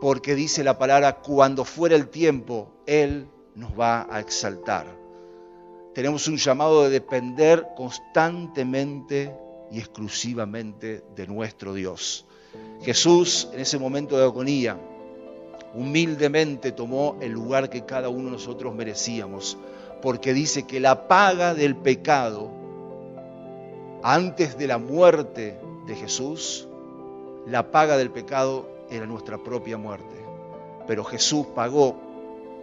porque 0.00 0.34
dice 0.34 0.62
la 0.62 0.78
palabra, 0.78 1.16
cuando 1.16 1.64
fuera 1.64 1.96
el 1.96 2.08
tiempo, 2.08 2.70
Él 2.86 3.28
nos 3.54 3.78
va 3.78 4.06
a 4.10 4.20
exaltar. 4.20 4.86
Tenemos 5.94 6.28
un 6.28 6.36
llamado 6.36 6.84
de 6.84 6.90
depender 6.90 7.66
constantemente 7.76 9.34
y 9.72 9.78
exclusivamente 9.78 11.02
de 11.16 11.26
nuestro 11.26 11.74
Dios. 11.74 12.24
Jesús 12.82 13.48
en 13.52 13.60
ese 13.60 13.78
momento 13.78 14.16
de 14.16 14.24
agonía 14.24 14.78
humildemente 15.74 16.72
tomó 16.72 17.16
el 17.20 17.32
lugar 17.32 17.68
que 17.68 17.84
cada 17.84 18.08
uno 18.08 18.26
de 18.26 18.30
nosotros 18.32 18.74
merecíamos, 18.74 19.58
porque 20.00 20.32
dice 20.32 20.66
que 20.66 20.80
la 20.80 21.08
paga 21.08 21.54
del 21.54 21.76
pecado 21.76 22.50
antes 24.02 24.56
de 24.56 24.66
la 24.66 24.78
muerte 24.78 25.58
de 25.86 25.94
Jesús, 25.96 26.68
la 27.46 27.70
paga 27.70 27.96
del 27.96 28.10
pecado 28.10 28.68
era 28.90 29.06
nuestra 29.06 29.38
propia 29.38 29.76
muerte. 29.76 30.16
Pero 30.86 31.04
Jesús 31.04 31.46
pagó 31.54 31.96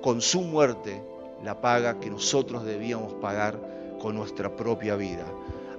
con 0.01 0.21
su 0.21 0.41
muerte 0.41 1.01
la 1.43 1.59
paga 1.59 1.99
que 1.99 2.09
nosotros 2.09 2.63
debíamos 2.63 3.13
pagar 3.15 3.59
con 3.99 4.15
nuestra 4.15 4.55
propia 4.55 4.95
vida. 4.95 5.25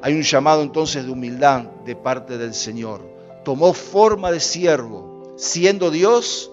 Hay 0.02 0.14
un 0.14 0.22
llamado 0.22 0.62
entonces 0.62 1.04
de 1.04 1.10
humildad 1.10 1.62
de 1.84 1.96
parte 1.96 2.38
del 2.38 2.54
Señor. 2.54 3.00
Tomó 3.44 3.72
forma 3.72 4.30
de 4.30 4.40
siervo, 4.40 5.34
siendo 5.36 5.90
Dios, 5.90 6.50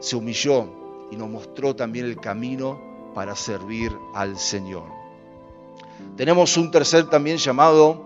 se 0.00 0.16
humilló 0.16 0.68
y 1.10 1.16
nos 1.16 1.28
mostró 1.28 1.76
también 1.76 2.06
el 2.06 2.20
camino 2.20 2.80
para 3.16 3.34
servir 3.34 3.98
al 4.12 4.38
Señor. 4.38 4.84
Tenemos 6.18 6.58
un 6.58 6.70
tercer 6.70 7.08
también 7.08 7.38
llamado 7.38 8.04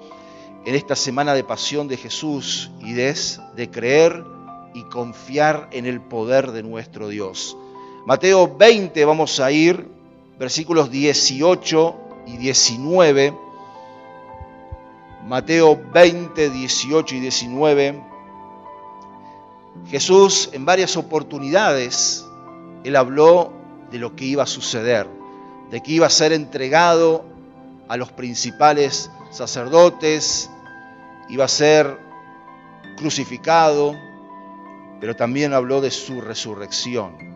en 0.65 0.77
esta 0.77 0.95
semana 0.95 1.35
de 1.35 1.43
pasión 1.43 1.89
de 1.89 1.97
Jesús 1.97 2.71
y 2.79 3.01
es 3.01 3.41
de 3.57 3.69
creer 3.69 4.25
y 4.73 4.85
confiar 4.85 5.69
en 5.73 5.87
el 5.87 6.01
poder 6.01 6.53
de 6.53 6.63
nuestro 6.63 7.09
Dios. 7.09 7.57
Mateo 8.07 8.57
20 8.57 9.05
vamos 9.05 9.41
a 9.41 9.51
ir, 9.51 9.85
versículos 10.39 10.93
18 10.93 11.97
y 12.29 12.37
19. 12.37 13.35
Mateo 15.27 15.77
20, 15.93 16.51
18 16.51 17.15
y 17.17 17.19
19. 17.19 18.05
Jesús 19.89 20.51
en 20.53 20.65
varias 20.65 20.97
oportunidades, 20.97 22.25
él 22.85 22.95
habló 22.95 23.60
de 23.91 23.99
lo 23.99 24.15
que 24.17 24.25
iba 24.25 24.43
a 24.43 24.47
suceder, 24.47 25.07
de 25.71 25.83
que 25.83 25.93
iba 25.93 26.07
a 26.07 26.11
ser 26.11 26.33
entregado 26.33 27.25
a 27.89 27.97
los 27.97 28.13
principales 28.13 29.11
sacerdotes, 29.31 30.51
iba 31.29 31.45
a 31.45 31.49
ser 31.49 31.99
crucificado, 32.97 33.97
pero 35.01 35.17
también 35.17 35.53
habló 35.53 35.81
de 35.81 35.91
su 35.91 36.21
resurrección. 36.21 37.31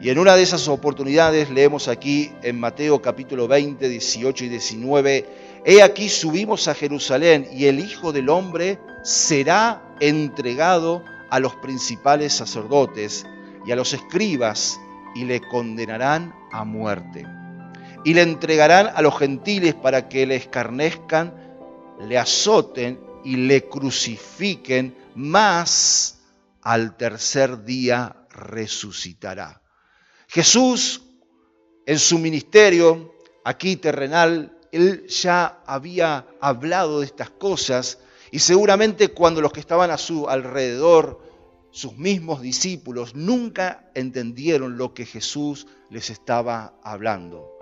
Y 0.00 0.10
en 0.10 0.18
una 0.18 0.36
de 0.36 0.42
esas 0.42 0.68
oportunidades 0.68 1.50
leemos 1.50 1.88
aquí 1.88 2.30
en 2.42 2.60
Mateo 2.60 3.00
capítulo 3.00 3.48
20, 3.48 3.88
18 3.88 4.44
y 4.44 4.48
19, 4.48 5.26
He 5.64 5.82
aquí 5.82 6.08
subimos 6.08 6.68
a 6.68 6.74
Jerusalén 6.74 7.48
y 7.52 7.64
el 7.66 7.80
Hijo 7.80 8.12
del 8.12 8.28
Hombre 8.28 8.78
será 9.02 9.82
entregado 9.98 11.02
a 11.28 11.40
los 11.40 11.56
principales 11.56 12.34
sacerdotes 12.34 13.26
y 13.66 13.72
a 13.72 13.76
los 13.76 13.92
escribas 13.92 14.78
y 15.16 15.24
le 15.24 15.40
condenarán 15.40 16.34
a 16.52 16.64
muerte. 16.64 17.26
Y 18.04 18.14
le 18.14 18.22
entregarán 18.22 18.90
a 18.94 19.02
los 19.02 19.18
gentiles 19.18 19.74
para 19.74 20.08
que 20.08 20.26
le 20.26 20.36
escarnezcan, 20.36 21.34
le 22.00 22.18
azoten 22.18 23.00
y 23.24 23.36
le 23.36 23.68
crucifiquen, 23.68 24.96
más 25.14 26.20
al 26.62 26.96
tercer 26.96 27.64
día 27.64 28.26
resucitará. 28.30 29.62
Jesús, 30.28 31.02
en 31.86 31.98
su 31.98 32.18
ministerio 32.18 33.14
aquí 33.44 33.76
terrenal, 33.76 34.58
él 34.72 35.06
ya 35.06 35.62
había 35.66 36.26
hablado 36.40 37.00
de 37.00 37.06
estas 37.06 37.30
cosas 37.30 37.98
y 38.30 38.40
seguramente 38.40 39.08
cuando 39.08 39.40
los 39.40 39.52
que 39.52 39.60
estaban 39.60 39.90
a 39.90 39.98
su 39.98 40.28
alrededor, 40.28 41.22
sus 41.76 41.98
mismos 41.98 42.40
discípulos, 42.40 43.14
nunca 43.14 43.90
entendieron 43.94 44.78
lo 44.78 44.94
que 44.94 45.04
Jesús 45.04 45.66
les 45.90 46.08
estaba 46.08 46.72
hablando. 46.82 47.52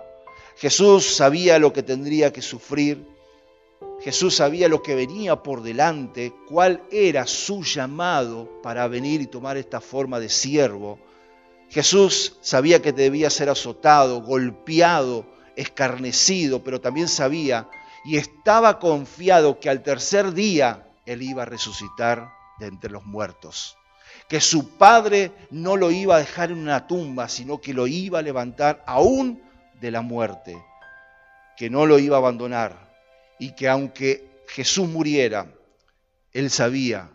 Jesús 0.55 1.17
sabía 1.17 1.59
lo 1.59 1.73
que 1.73 1.83
tendría 1.83 2.31
que 2.31 2.41
sufrir, 2.41 3.05
Jesús 3.99 4.37
sabía 4.37 4.69
lo 4.69 4.81
que 4.81 4.95
venía 4.95 5.43
por 5.43 5.61
delante, 5.63 6.33
cuál 6.47 6.81
era 6.91 7.27
su 7.27 7.63
llamado 7.63 8.61
para 8.63 8.87
venir 8.87 9.19
y 9.19 9.27
tomar 9.27 9.57
esta 9.57 9.81
forma 9.81 10.17
de 10.21 10.29
siervo. 10.29 10.97
Jesús 11.69 12.37
sabía 12.39 12.81
que 12.81 12.93
debía 12.93 13.29
ser 13.29 13.49
azotado, 13.49 14.21
golpeado, 14.21 15.25
escarnecido, 15.57 16.63
pero 16.63 16.79
también 16.79 17.09
sabía 17.09 17.69
y 18.05 18.15
estaba 18.15 18.79
confiado 18.79 19.59
que 19.59 19.69
al 19.69 19.83
tercer 19.83 20.33
día 20.33 20.87
él 21.05 21.21
iba 21.21 21.41
a 21.41 21.45
resucitar 21.45 22.29
de 22.59 22.67
entre 22.67 22.91
los 22.91 23.03
muertos. 23.05 23.75
Que 24.27 24.41
su 24.41 24.77
padre 24.77 25.31
no 25.51 25.77
lo 25.77 25.91
iba 25.91 26.15
a 26.15 26.19
dejar 26.19 26.51
en 26.51 26.59
una 26.59 26.87
tumba, 26.87 27.29
sino 27.29 27.61
que 27.61 27.73
lo 27.73 27.87
iba 27.87 28.19
a 28.19 28.23
levantar 28.23 28.83
aún 28.87 29.41
de 29.79 29.91
la 29.91 30.01
muerte. 30.01 30.57
Que 31.57 31.69
no 31.69 31.85
lo 31.85 31.99
iba 31.99 32.17
a 32.17 32.19
abandonar, 32.19 32.85
y 33.39 33.51
que 33.51 33.69
aunque 33.69 34.43
Jesús 34.47 34.87
muriera, 34.87 35.47
él 36.33 36.49
sabía 36.49 37.09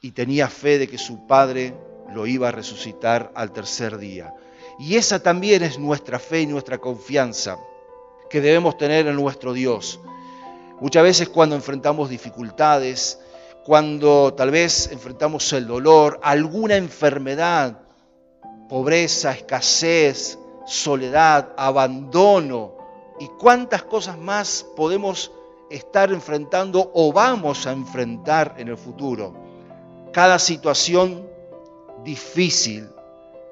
y 0.00 0.12
tenía 0.12 0.48
fe 0.48 0.78
de 0.78 0.88
que 0.88 0.98
su 0.98 1.26
Padre 1.26 1.74
lo 2.12 2.26
iba 2.26 2.48
a 2.48 2.52
resucitar 2.52 3.30
al 3.34 3.52
tercer 3.52 3.98
día. 3.98 4.34
Y 4.78 4.96
esa 4.96 5.22
también 5.22 5.62
es 5.62 5.78
nuestra 5.78 6.18
fe 6.18 6.40
y 6.42 6.46
nuestra 6.46 6.78
confianza 6.78 7.58
que 8.28 8.40
debemos 8.40 8.78
tener 8.78 9.06
en 9.06 9.16
nuestro 9.16 9.52
Dios. 9.52 10.00
Muchas 10.80 11.02
veces 11.02 11.28
cuando 11.28 11.56
enfrentamos 11.56 12.08
dificultades, 12.08 13.18
cuando 13.64 14.32
tal 14.34 14.50
vez 14.50 14.90
enfrentamos 14.90 15.52
el 15.52 15.66
dolor, 15.66 16.18
alguna 16.22 16.76
enfermedad, 16.76 17.78
pobreza, 18.68 19.32
escasez, 19.32 20.38
soledad, 20.66 21.52
abandono 21.56 22.74
y 23.18 23.26
cuántas 23.38 23.82
cosas 23.82 24.16
más 24.16 24.64
podemos 24.76 25.30
estar 25.70 26.10
enfrentando 26.10 26.90
o 26.94 27.12
vamos 27.12 27.66
a 27.66 27.72
enfrentar 27.72 28.54
en 28.58 28.68
el 28.68 28.76
futuro. 28.76 29.34
Cada 30.12 30.38
situación 30.38 31.28
difícil 32.02 32.88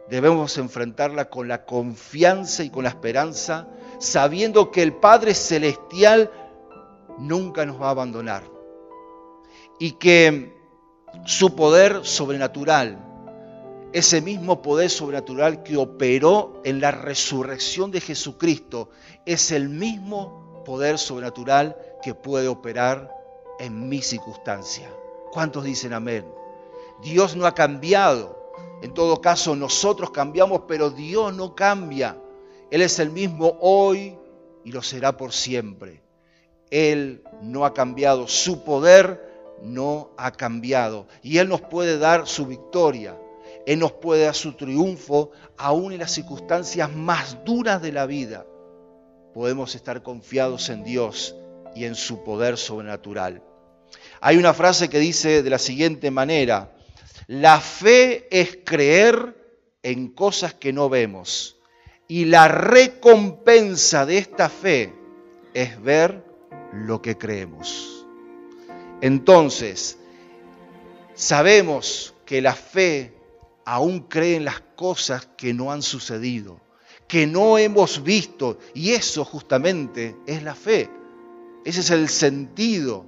debemos 0.09 0.57
enfrentarla 0.57 1.29
con 1.29 1.49
la 1.49 1.67
confianza 1.67 2.65
y 2.65 2.71
con 2.71 2.85
la 2.85 2.89
esperanza, 2.89 3.69
sabiendo 3.99 4.71
que 4.71 4.83
el 4.83 4.95
Padre 4.95 5.35
Celestial 5.35 6.31
nunca 7.19 7.67
nos 7.67 7.81
va 7.81 7.89
a 7.89 7.91
abandonar 7.91 8.58
y 9.79 9.93
que 9.93 10.57
su 11.25 11.55
poder 11.55 12.05
sobrenatural, 12.05 13.05
ese 13.93 14.21
mismo 14.21 14.61
poder 14.61 14.91
sobrenatural 14.91 15.63
que 15.63 15.77
operó 15.77 16.61
en 16.65 16.81
la 16.81 16.91
resurrección 16.91 17.91
de 17.91 18.01
Jesucristo, 18.01 18.91
es 19.25 19.51
el 19.51 19.69
mismo 19.69 20.63
poder 20.65 20.99
sobrenatural 20.99 21.77
que 22.03 22.15
puede 22.15 22.49
operar 22.49 23.15
en 23.59 23.89
mi 23.89 24.03
circunstancia. 24.03 24.91
¿Cuántos 25.33 25.65
dicen 25.65 25.93
amén? 25.93 26.27
Dios 27.03 27.37
no 27.37 27.47
ha 27.47 27.55
cambiado. 27.55 28.37
En 28.83 28.95
todo 28.95 29.21
caso, 29.21 29.57
nosotros 29.57 30.11
cambiamos, 30.11 30.63
pero 30.69 30.91
Dios 30.91 31.35
no 31.35 31.55
cambia. 31.55 32.17
Él 32.71 32.83
es 32.83 32.99
el 32.99 33.11
mismo 33.11 33.57
hoy 33.61 34.17
y 34.65 34.73
lo 34.73 34.83
será 34.83 35.17
por 35.17 35.33
siempre. 35.33 36.03
Él 36.71 37.25
no 37.43 37.65
ha 37.65 37.73
cambiado. 37.73 38.29
Su 38.29 38.63
poder 38.63 39.28
no 39.63 40.11
ha 40.17 40.33
cambiado. 40.33 41.07
Y 41.23 41.39
Él 41.39 41.49
nos 41.49 41.61
puede 41.61 41.99
dar 41.99 42.27
su 42.27 42.47
victoria. 42.47 43.17
Él 43.67 43.79
nos 43.79 43.93
puede 43.93 44.25
dar 44.25 44.35
su 44.35 44.55
triunfo 44.55 45.31
aún 45.57 45.93
en 45.93 45.99
las 45.99 46.13
circunstancias 46.13 46.91
más 46.95 47.45
duras 47.45 47.83
de 47.83 47.93
la 47.93 48.07
vida. 48.07 48.47
Podemos 49.35 49.75
estar 49.75 50.03
confiados 50.03 50.69
en 50.71 50.85
Dios 50.85 51.35
y 51.75 51.85
en 51.85 51.95
su 51.95 52.25
poder 52.25 52.57
sobrenatural. 52.57 53.43
Hay 54.21 54.37
una 54.37 54.55
frase 54.55 54.89
que 54.89 54.99
dice 54.99 55.43
de 55.43 55.51
la 55.51 55.59
siguiente 55.59 56.11
manera, 56.11 56.75
la 57.27 57.61
fe 57.61 58.27
es 58.31 58.59
creer 58.65 59.37
en 59.83 60.09
cosas 60.09 60.55
que 60.55 60.73
no 60.73 60.89
vemos 60.89 61.59
y 62.09 62.25
la 62.25 62.49
recompensa 62.49 64.07
de 64.07 64.19
esta 64.19 64.49
fe 64.49 64.95
es 65.55 65.81
ver 65.83 66.25
lo 66.73 67.03
que 67.03 67.19
creemos. 67.19 67.98
Entonces, 69.01 69.99
sabemos 71.15 72.15
que 72.25 72.43
la 72.43 72.55
fe 72.55 73.15
aún 73.65 74.01
cree 74.01 74.37
en 74.37 74.45
las 74.45 74.61
cosas 74.77 75.29
que 75.37 75.53
no 75.55 75.71
han 75.73 75.83
sucedido, 75.83 76.61
que 77.07 77.27
no 77.27 77.59
hemos 77.59 78.03
visto, 78.03 78.59
y 78.75 78.91
eso 78.91 79.25
justamente 79.25 80.17
es 80.27 80.43
la 80.43 80.55
fe. 80.55 80.91
Ese 81.65 81.81
es 81.81 81.91
el 81.91 82.09
sentido. 82.09 83.05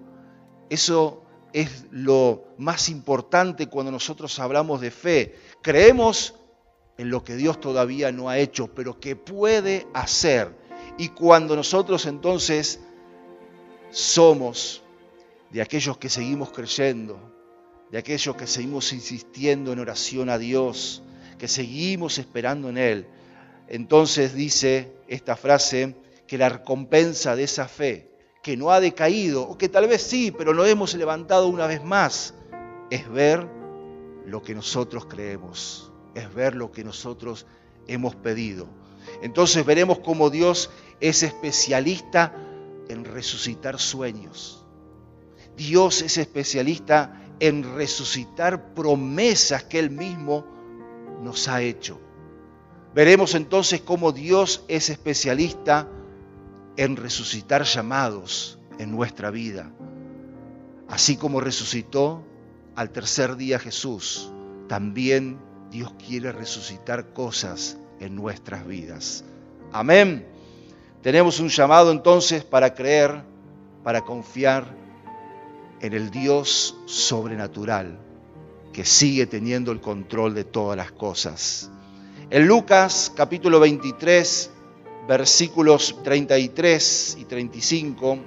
Eso 0.69 1.23
es 1.53 1.87
lo 1.91 2.45
más 2.59 2.89
importante 2.89 3.67
cuando 3.67 3.91
nosotros 3.91 4.39
hablamos 4.39 4.81
de 4.81 4.91
fe. 4.91 5.35
Creemos 5.63 6.35
en 6.99 7.11
lo 7.11 7.25
que 7.25 7.37
Dios 7.37 7.59
todavía 7.59 8.13
no 8.13 8.29
ha 8.29 8.39
hecho, 8.39 8.69
pero 8.75 9.01
que 9.01 9.17
puede 9.17 9.87
hacer. 9.95 10.55
Y 10.99 11.09
cuando 11.09 11.57
nosotros 11.57 12.07
entonces 12.07 12.81
somos 13.91 14.83
de 15.50 15.62
aquellos 15.62 15.99
que 15.99 16.09
seguimos 16.09 16.50
creyendo, 16.50 17.19
de 17.90 17.99
aquellos 17.99 18.37
que 18.37 18.47
seguimos 18.47 18.92
insistiendo 18.92 19.73
en 19.73 19.80
oración 19.80 20.30
a 20.30 20.38
Dios, 20.38 21.02
que 21.38 21.49
seguimos 21.49 22.19
esperando 22.19 22.69
en 22.69 22.78
Él, 22.78 23.07
entonces 23.69 24.34
dice 24.34 24.93
esta 25.08 25.36
frase 25.36 25.95
que 26.26 26.39
la 26.39 26.49
recompensa 26.49 27.36
de 27.36 27.45
esa 27.45 27.69
fe, 27.69 28.10
que 28.43 28.56
no 28.56 28.71
ha 28.71 28.80
decaído, 28.80 29.43
o 29.43 29.58
que 29.58 29.69
tal 29.69 29.86
vez 29.86 30.02
sí, 30.02 30.32
pero 30.36 30.52
lo 30.52 30.67
hemos 30.67 30.95
levantado 30.95 31.47
una 31.49 31.67
vez 31.67 31.82
más, 31.82 32.34
es 32.91 33.08
ver 33.08 33.47
lo 34.26 34.43
que 34.43 34.54
nosotros 34.54 35.06
creemos, 35.06 35.93
es 36.15 36.32
ver 36.34 36.54
lo 36.54 36.73
que 36.73 36.84
nosotros 36.84 37.47
hemos 37.86 38.15
pedido. 38.17 38.69
Entonces 39.23 39.65
veremos 39.65 40.00
cómo 40.00 40.30
Dios 40.30 40.71
es 41.00 41.23
especialista 41.23 42.34
en 42.89 43.04
resucitar 43.04 43.78
sueños. 43.78 44.60
Dios 45.61 46.01
es 46.01 46.17
especialista 46.17 47.21
en 47.39 47.75
resucitar 47.75 48.73
promesas 48.73 49.63
que 49.65 49.79
Él 49.79 49.91
mismo 49.91 50.47
nos 51.23 51.49
ha 51.49 51.61
hecho. 51.61 52.01
Veremos 52.95 53.35
entonces 53.35 53.83
cómo 53.83 54.11
Dios 54.11 54.65
es 54.69 54.89
especialista 54.89 55.87
en 56.79 56.97
resucitar 56.97 57.65
llamados 57.65 58.59
en 58.79 58.91
nuestra 58.91 59.31
vida. 59.31 59.71
Así 60.89 61.19
como 61.19 61.43
resucitó 61.43 62.25
al 62.75 62.89
tercer 62.89 63.37
día 63.37 63.59
Jesús, 63.59 64.33
también 64.67 65.39
Dios 65.71 65.93
quiere 66.07 66.33
resucitar 66.33 67.13
cosas 67.13 67.77
en 68.01 68.17
nuestras 68.17 68.67
vidas. 68.67 69.25
Amén. 69.73 70.27
Tenemos 71.03 71.39
un 71.39 71.51
llamado 71.51 71.93
entonces 71.93 72.45
para 72.45 72.73
creer, 72.73 73.23
para 73.85 74.01
confiar 74.01 74.81
en 75.80 75.93
el 75.95 76.10
Dios 76.10 76.76
sobrenatural 76.86 77.99
que 78.73 78.84
sigue 78.84 79.26
teniendo 79.26 79.73
el 79.73 79.80
control 79.80 80.34
de 80.34 80.45
todas 80.45 80.76
las 80.76 80.93
cosas. 80.93 81.71
En 82.30 82.47
Lucas 82.47 83.12
capítulo 83.14 83.58
23, 83.60 84.50
versículos 85.08 85.97
33 86.04 87.16
y 87.21 87.25
35, 87.25 88.19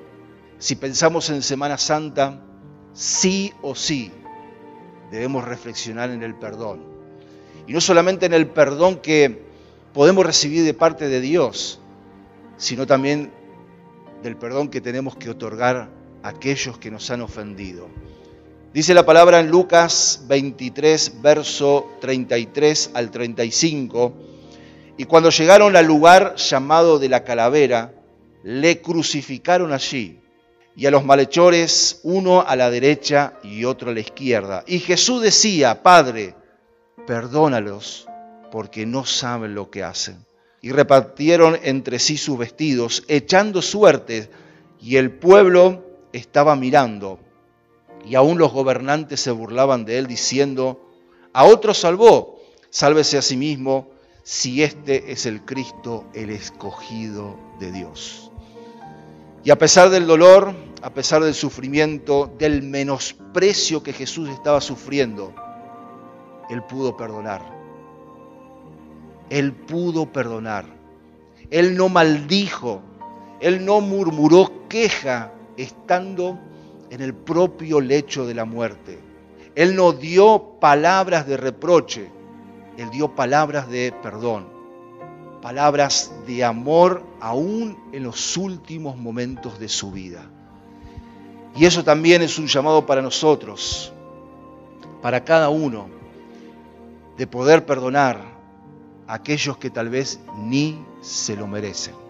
si 0.57 0.75
pensamos 0.75 1.29
en 1.29 1.41
Semana 1.41 1.77
Santa, 1.77 2.41
sí 2.93 3.53
o 3.61 3.75
sí 3.75 4.11
debemos 5.11 5.45
reflexionar 5.45 6.09
en 6.09 6.23
el 6.23 6.35
perdón. 6.35 6.81
Y 7.67 7.73
no 7.73 7.79
solamente 7.79 8.25
en 8.25 8.33
el 8.33 8.47
perdón 8.47 8.97
que 8.97 9.43
podemos 9.93 10.25
recibir 10.25 10.65
de 10.65 10.73
parte 10.73 11.07
de 11.07 11.21
Dios, 11.21 11.79
sino 12.57 12.85
también 12.85 13.31
del 14.21 14.35
perdón 14.35 14.69
que 14.69 14.81
tenemos 14.81 15.15
que 15.15 15.29
otorgar 15.29 15.89
aquellos 16.23 16.77
que 16.77 16.89
nos 16.89 17.09
han 17.11 17.21
ofendido. 17.21 17.87
Dice 18.73 18.93
la 18.93 19.05
palabra 19.05 19.39
en 19.39 19.49
Lucas 19.49 20.23
23, 20.27 21.21
verso 21.21 21.91
33 22.01 22.91
al 22.93 23.11
35, 23.11 24.13
y 24.97 25.05
cuando 25.05 25.29
llegaron 25.29 25.75
al 25.75 25.85
lugar 25.85 26.35
llamado 26.35 26.97
de 26.97 27.09
la 27.09 27.23
calavera, 27.23 27.93
le 28.43 28.81
crucificaron 28.81 29.71
allí, 29.71 30.19
y 30.75 30.87
a 30.87 30.91
los 30.91 31.05
malhechores 31.05 31.99
uno 32.03 32.41
a 32.41 32.55
la 32.55 32.71
derecha 32.71 33.33
y 33.43 33.65
otro 33.65 33.91
a 33.91 33.93
la 33.93 33.99
izquierda. 33.99 34.63
Y 34.65 34.79
Jesús 34.79 35.21
decía, 35.21 35.83
Padre, 35.83 36.35
perdónalos, 37.05 38.07
porque 38.51 38.87
no 38.87 39.05
saben 39.05 39.53
lo 39.53 39.69
que 39.69 39.83
hacen 39.83 40.25
y 40.63 40.71
repartieron 40.71 41.59
entre 41.61 41.99
sí 41.99 42.15
sus 42.15 42.37
vestidos, 42.37 43.03
echando 43.09 43.61
suertes, 43.61 44.29
y 44.79 44.95
el 44.95 45.11
pueblo 45.11 45.92
estaba 46.13 46.55
mirando, 46.55 47.19
y 48.05 48.15
aún 48.15 48.37
los 48.37 48.51
gobernantes 48.51 49.19
se 49.19 49.31
burlaban 49.31 49.85
de 49.85 49.97
él, 49.97 50.07
diciendo, 50.07 50.89
a 51.33 51.45
otro 51.45 51.73
salvó, 51.73 52.39
sálvese 52.69 53.17
a 53.17 53.21
sí 53.21 53.35
mismo, 53.35 53.89
si 54.23 54.63
este 54.63 55.11
es 55.11 55.25
el 55.25 55.43
Cristo, 55.43 56.05
el 56.13 56.29
escogido 56.29 57.37
de 57.59 57.71
Dios. 57.71 58.31
Y 59.43 59.51
a 59.51 59.57
pesar 59.57 59.89
del 59.89 60.07
dolor, 60.07 60.53
a 60.81 60.93
pesar 60.93 61.23
del 61.23 61.33
sufrimiento, 61.33 62.33
del 62.37 62.63
menosprecio 62.63 63.83
que 63.83 63.91
Jesús 63.91 64.29
estaba 64.29 64.61
sufriendo, 64.61 65.33
Él 66.49 66.63
pudo 66.63 66.95
perdonar 66.95 67.63
él 69.33 69.53
pudo 69.53 70.11
perdonar. 70.11 70.65
Él 71.49 71.75
no 71.75 71.89
maldijo, 71.89 72.81
Él 73.39 73.65
no 73.65 73.81
murmuró 73.81 74.67
queja 74.69 75.31
estando 75.57 76.39
en 76.89 77.01
el 77.01 77.13
propio 77.13 77.81
lecho 77.81 78.25
de 78.25 78.33
la 78.33 78.45
muerte. 78.45 78.99
Él 79.55 79.75
no 79.75 79.93
dio 79.93 80.57
palabras 80.59 81.27
de 81.27 81.37
reproche, 81.37 82.09
Él 82.77 82.89
dio 82.89 83.15
palabras 83.15 83.69
de 83.69 83.93
perdón, 84.01 84.47
palabras 85.41 86.11
de 86.25 86.43
amor 86.43 87.03
aún 87.19 87.77
en 87.91 88.03
los 88.03 88.37
últimos 88.37 88.97
momentos 88.97 89.59
de 89.59 89.69
su 89.69 89.91
vida. 89.91 90.29
Y 91.55 91.65
eso 91.65 91.83
también 91.83 92.21
es 92.21 92.39
un 92.39 92.47
llamado 92.47 92.85
para 92.85 93.01
nosotros, 93.01 93.93
para 95.01 95.23
cada 95.23 95.49
uno, 95.49 95.87
de 97.17 97.27
poder 97.27 97.65
perdonar 97.65 98.19
aquellos 99.07 99.57
que 99.57 99.69
tal 99.69 99.89
vez 99.89 100.19
ni 100.37 100.83
se 101.01 101.35
lo 101.35 101.45
merecen. 101.45 102.02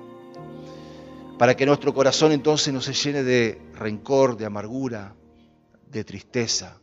Para 1.38 1.56
que 1.56 1.66
nuestro 1.66 1.94
corazón 1.94 2.32
entonces 2.32 2.74
no 2.74 2.82
se 2.82 2.94
llene 2.94 3.24
de 3.24 3.60
rencor, 3.74 4.38
de 4.38 4.46
amargura, 4.46 5.16
de 5.90 6.04
tristeza. 6.04 6.80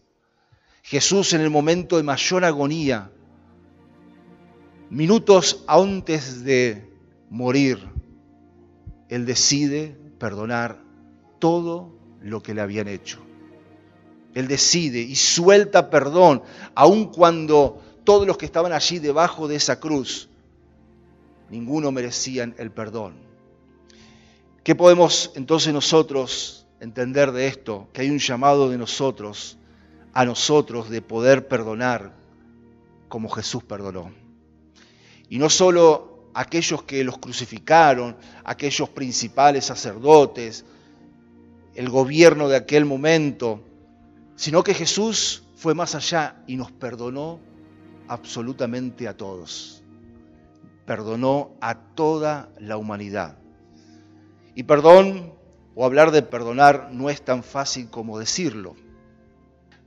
Jesús 0.82 1.32
en 1.34 1.40
el 1.40 1.50
momento 1.50 1.96
de 1.96 2.02
mayor 2.02 2.44
agonía, 2.44 3.10
minutos 4.88 5.64
antes 5.66 6.44
de 6.44 6.90
morir, 7.28 7.78
Él 9.08 9.24
decide 9.24 9.96
perdonar 10.18 10.82
todo 11.38 11.94
lo 12.20 12.42
que 12.42 12.54
le 12.54 12.60
habían 12.60 12.88
hecho. 12.88 13.20
Él 14.34 14.48
decide 14.48 15.00
y 15.00 15.16
suelta 15.16 15.90
perdón, 15.90 16.42
aun 16.74 17.06
cuando 17.06 17.80
todos 18.04 18.26
los 18.26 18.36
que 18.36 18.46
estaban 18.46 18.72
allí 18.72 18.98
debajo 18.98 19.48
de 19.48 19.56
esa 19.56 19.80
cruz, 19.80 20.28
ninguno 21.50 21.90
merecían 21.92 22.54
el 22.58 22.70
perdón. 22.70 23.29
¿Qué 24.62 24.74
podemos 24.74 25.32
entonces 25.36 25.72
nosotros 25.72 26.66
entender 26.80 27.32
de 27.32 27.46
esto? 27.46 27.88
Que 27.94 28.02
hay 28.02 28.10
un 28.10 28.18
llamado 28.18 28.68
de 28.68 28.76
nosotros, 28.76 29.56
a 30.12 30.26
nosotros, 30.26 30.90
de 30.90 31.00
poder 31.00 31.48
perdonar 31.48 32.14
como 33.08 33.30
Jesús 33.30 33.64
perdonó. 33.64 34.12
Y 35.30 35.38
no 35.38 35.48
solo 35.48 36.28
aquellos 36.34 36.82
que 36.82 37.02
los 37.04 37.16
crucificaron, 37.16 38.16
aquellos 38.44 38.90
principales 38.90 39.64
sacerdotes, 39.64 40.66
el 41.74 41.88
gobierno 41.88 42.48
de 42.48 42.56
aquel 42.56 42.84
momento, 42.84 43.62
sino 44.36 44.62
que 44.62 44.74
Jesús 44.74 45.42
fue 45.56 45.74
más 45.74 45.94
allá 45.94 46.42
y 46.46 46.56
nos 46.56 46.70
perdonó 46.70 47.40
absolutamente 48.08 49.08
a 49.08 49.16
todos. 49.16 49.82
Perdonó 50.84 51.52
a 51.62 51.76
toda 51.76 52.50
la 52.58 52.76
humanidad. 52.76 53.39
Y 54.54 54.64
perdón, 54.64 55.34
o 55.74 55.84
hablar 55.84 56.10
de 56.10 56.22
perdonar, 56.22 56.90
no 56.92 57.10
es 57.10 57.22
tan 57.22 57.42
fácil 57.42 57.88
como 57.90 58.18
decirlo. 58.18 58.76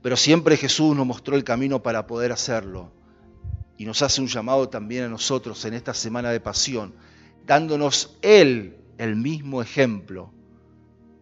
Pero 0.02 0.16
siempre 0.16 0.56
Jesús 0.56 0.96
nos 0.96 1.06
mostró 1.06 1.36
el 1.36 1.44
camino 1.44 1.82
para 1.82 2.06
poder 2.06 2.32
hacerlo. 2.32 2.92
Y 3.76 3.84
nos 3.84 4.02
hace 4.02 4.20
un 4.20 4.28
llamado 4.28 4.68
también 4.68 5.04
a 5.04 5.08
nosotros 5.08 5.64
en 5.64 5.74
esta 5.74 5.94
semana 5.94 6.30
de 6.30 6.40
pasión, 6.40 6.94
dándonos 7.46 8.16
Él 8.22 8.76
el 8.98 9.16
mismo 9.16 9.62
ejemplo 9.62 10.32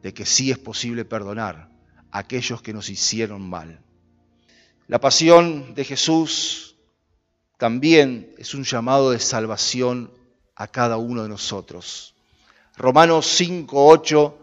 de 0.02 0.12
que 0.12 0.26
sí 0.26 0.50
es 0.50 0.58
posible 0.58 1.04
perdonar 1.04 1.70
aquellos 2.10 2.60
que 2.60 2.72
nos 2.72 2.90
hicieron 2.90 3.48
mal. 3.48 3.80
La 4.88 5.00
pasión 5.00 5.74
de 5.74 5.84
Jesús 5.84 6.76
también 7.56 8.34
es 8.38 8.54
un 8.54 8.64
llamado 8.64 9.12
de 9.12 9.18
salvación 9.18 10.12
a 10.56 10.66
cada 10.66 10.96
uno 10.96 11.22
de 11.22 11.28
nosotros. 11.28 12.14
Romanos 12.76 13.40
5:8 13.40 14.34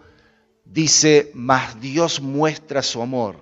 dice, 0.66 1.32
mas 1.34 1.80
Dios 1.82 2.22
muestra 2.22 2.82
su 2.82 3.02
amor 3.02 3.38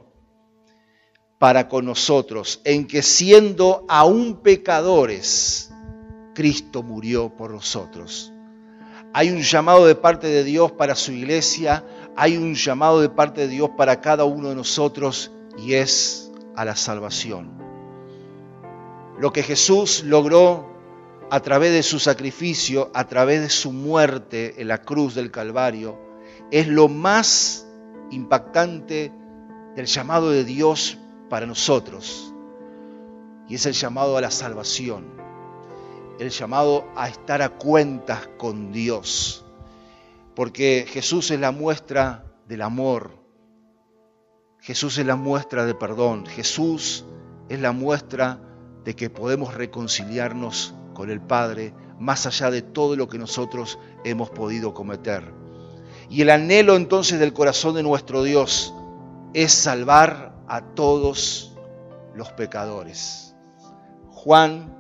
para 1.40 1.68
con 1.68 1.86
nosotros, 1.86 2.62
en 2.64 2.88
que 2.88 3.04
siendo 3.04 3.86
aún 3.88 4.42
pecadores, 4.42 5.72
Cristo 6.34 6.84
murió 6.84 7.30
por 7.30 7.52
nosotros. 7.52 8.32
Hay 9.14 9.30
un 9.30 9.42
llamado 9.42 9.86
de 9.86 9.96
parte 9.96 10.28
de 10.28 10.44
Dios 10.44 10.72
para 10.72 10.96
su 10.96 11.12
iglesia 11.12 11.84
hay 12.20 12.36
un 12.36 12.56
llamado 12.56 13.00
de 13.00 13.10
parte 13.10 13.42
de 13.42 13.48
Dios 13.48 13.70
para 13.78 14.02
cada 14.02 14.26
uno 14.26 14.50
de 14.50 14.56
nosotros 14.56 15.32
y 15.56 15.76
es 15.76 16.32
a 16.56 16.66
la 16.66 16.76
salvación. 16.76 17.52
Lo 19.20 19.32
que 19.32 19.44
Jesús 19.44 20.04
logró 20.04 20.77
a 21.30 21.40
través 21.42 21.72
de 21.72 21.84
su 21.84 22.00
sacrificio, 22.00 22.92
a 22.94 23.08
través 23.08 23.42
de 23.42 23.50
su 23.50 23.72
muerte 23.72 24.62
en 24.62 24.68
la 24.68 24.82
cruz 24.82 25.16
del 25.16 25.32
Calvario, 25.32 26.00
es 26.52 26.68
lo 26.68 26.88
más 26.88 27.68
impactante 28.12 29.12
del 29.76 29.86
llamado 29.86 30.30
de 30.32 30.44
Dios 30.44 30.98
para 31.30 31.46
nosotros. 31.46 32.34
Y 33.50 33.56
es 33.56 33.66
el 33.66 33.74
llamado 33.74 34.18
a 34.18 34.22
la 34.22 34.32
salvación, 34.32 35.06
el 36.20 36.30
llamado 36.30 36.86
a 36.96 37.08
estar 37.10 37.42
a 37.42 37.50
cuentas 37.50 38.28
con 38.38 38.72
Dios 38.72 39.44
porque 40.38 40.86
Jesús 40.88 41.32
es 41.32 41.40
la 41.40 41.50
muestra 41.50 42.24
del 42.48 42.62
amor, 42.62 43.10
Jesús 44.60 45.00
es 45.00 45.06
la 45.08 45.16
muestra 45.16 45.66
de 45.66 45.74
perdón, 45.74 46.28
Jesús 46.28 47.06
es 47.50 47.60
la 47.60 47.72
muestra 47.72 48.40
de 48.84 48.96
que 48.96 49.10
podemos 49.10 49.56
reconciliarnos 49.56 50.76
con 50.98 51.12
el 51.12 51.22
Padre 51.22 51.76
más 52.00 52.26
allá 52.26 52.50
de 52.50 52.64
todo 52.64 52.96
lo 52.96 53.08
que 53.08 53.20
nosotros 53.20 53.78
hemos 54.04 54.32
podido 54.32 54.74
cometer. 54.74 55.32
Y 56.10 56.24
el 56.24 56.32
anhelo 56.32 56.76
entonces 56.76 57.20
del 57.20 57.34
corazón 57.34 57.76
de 57.76 57.84
nuestro 57.84 58.24
Dios 58.24 58.74
es 59.36 59.52
salvar 59.52 60.34
a 60.48 60.62
todos 60.74 61.56
los 62.16 62.32
pecadores. 62.32 63.36
Juan 64.10 64.76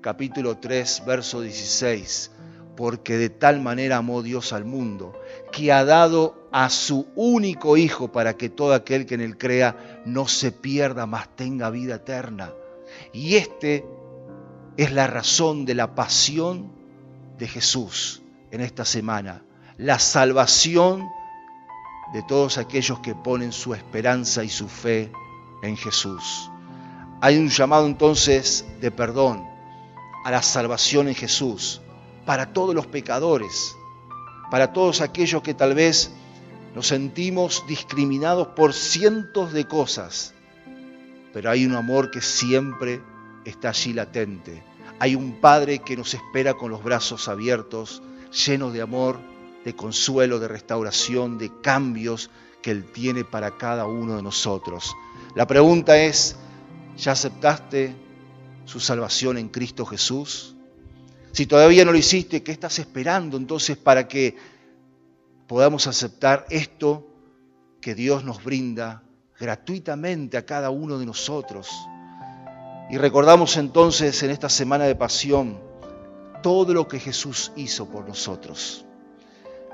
capítulo 0.00 0.58
3, 0.58 1.02
verso 1.04 1.40
16 1.40 2.30
porque 2.76 3.16
de 3.16 3.28
tal 3.28 3.60
manera 3.60 3.96
amó 3.96 4.22
Dios 4.22 4.52
al 4.52 4.64
mundo, 4.64 5.20
que 5.50 5.72
ha 5.72 5.84
dado 5.84 6.48
a 6.52 6.70
su 6.70 7.08
único 7.16 7.76
Hijo 7.76 8.12
para 8.12 8.36
que 8.36 8.48
todo 8.48 8.74
aquel 8.74 9.04
que 9.06 9.16
en 9.16 9.22
él 9.22 9.36
crea 9.36 10.02
no 10.06 10.28
se 10.28 10.52
pierda, 10.52 11.04
mas 11.04 11.34
tenga 11.34 11.70
vida 11.70 11.96
eterna. 11.96 12.52
Y 13.12 13.34
este 13.34 13.84
es 14.78 14.92
la 14.92 15.08
razón 15.08 15.64
de 15.64 15.74
la 15.74 15.96
pasión 15.96 16.70
de 17.36 17.48
Jesús 17.48 18.22
en 18.52 18.60
esta 18.60 18.84
semana, 18.84 19.42
la 19.76 19.98
salvación 19.98 21.08
de 22.12 22.22
todos 22.22 22.58
aquellos 22.58 23.00
que 23.00 23.16
ponen 23.16 23.50
su 23.50 23.74
esperanza 23.74 24.44
y 24.44 24.48
su 24.48 24.68
fe 24.68 25.10
en 25.64 25.76
Jesús. 25.76 26.48
Hay 27.20 27.38
un 27.38 27.48
llamado 27.48 27.86
entonces 27.86 28.64
de 28.80 28.92
perdón 28.92 29.44
a 30.24 30.30
la 30.30 30.42
salvación 30.42 31.08
en 31.08 31.16
Jesús 31.16 31.80
para 32.24 32.52
todos 32.52 32.72
los 32.72 32.86
pecadores, 32.86 33.74
para 34.48 34.72
todos 34.72 35.00
aquellos 35.00 35.42
que 35.42 35.54
tal 35.54 35.74
vez 35.74 36.12
nos 36.76 36.86
sentimos 36.86 37.64
discriminados 37.66 38.46
por 38.54 38.72
cientos 38.72 39.52
de 39.52 39.66
cosas, 39.66 40.34
pero 41.32 41.50
hay 41.50 41.66
un 41.66 41.74
amor 41.74 42.12
que 42.12 42.20
siempre 42.20 43.02
está 43.44 43.70
allí 43.70 43.92
latente. 43.92 44.67
Hay 45.00 45.14
un 45.14 45.40
Padre 45.40 45.78
que 45.78 45.96
nos 45.96 46.14
espera 46.14 46.54
con 46.54 46.70
los 46.70 46.82
brazos 46.82 47.28
abiertos, 47.28 48.02
llenos 48.46 48.72
de 48.72 48.82
amor, 48.82 49.20
de 49.64 49.76
consuelo, 49.76 50.40
de 50.40 50.48
restauración, 50.48 51.38
de 51.38 51.52
cambios 51.60 52.30
que 52.62 52.72
Él 52.72 52.84
tiene 52.84 53.24
para 53.24 53.56
cada 53.56 53.86
uno 53.86 54.16
de 54.16 54.22
nosotros. 54.22 54.92
La 55.36 55.46
pregunta 55.46 55.96
es, 56.02 56.36
¿ya 56.96 57.12
aceptaste 57.12 57.94
su 58.64 58.80
salvación 58.80 59.38
en 59.38 59.48
Cristo 59.48 59.86
Jesús? 59.86 60.56
Si 61.32 61.46
todavía 61.46 61.84
no 61.84 61.92
lo 61.92 61.98
hiciste, 61.98 62.42
¿qué 62.42 62.50
estás 62.50 62.80
esperando 62.80 63.36
entonces 63.36 63.76
para 63.76 64.08
que 64.08 64.36
podamos 65.46 65.86
aceptar 65.86 66.44
esto 66.50 67.06
que 67.80 67.94
Dios 67.94 68.24
nos 68.24 68.42
brinda 68.42 69.04
gratuitamente 69.38 70.36
a 70.36 70.44
cada 70.44 70.70
uno 70.70 70.98
de 70.98 71.06
nosotros? 71.06 71.68
Y 72.90 72.96
recordamos 72.96 73.56
entonces 73.56 74.22
en 74.22 74.30
esta 74.30 74.48
semana 74.48 74.84
de 74.84 74.94
pasión 74.94 75.58
todo 76.42 76.72
lo 76.72 76.88
que 76.88 76.98
Jesús 76.98 77.52
hizo 77.56 77.86
por 77.86 78.08
nosotros. 78.08 78.84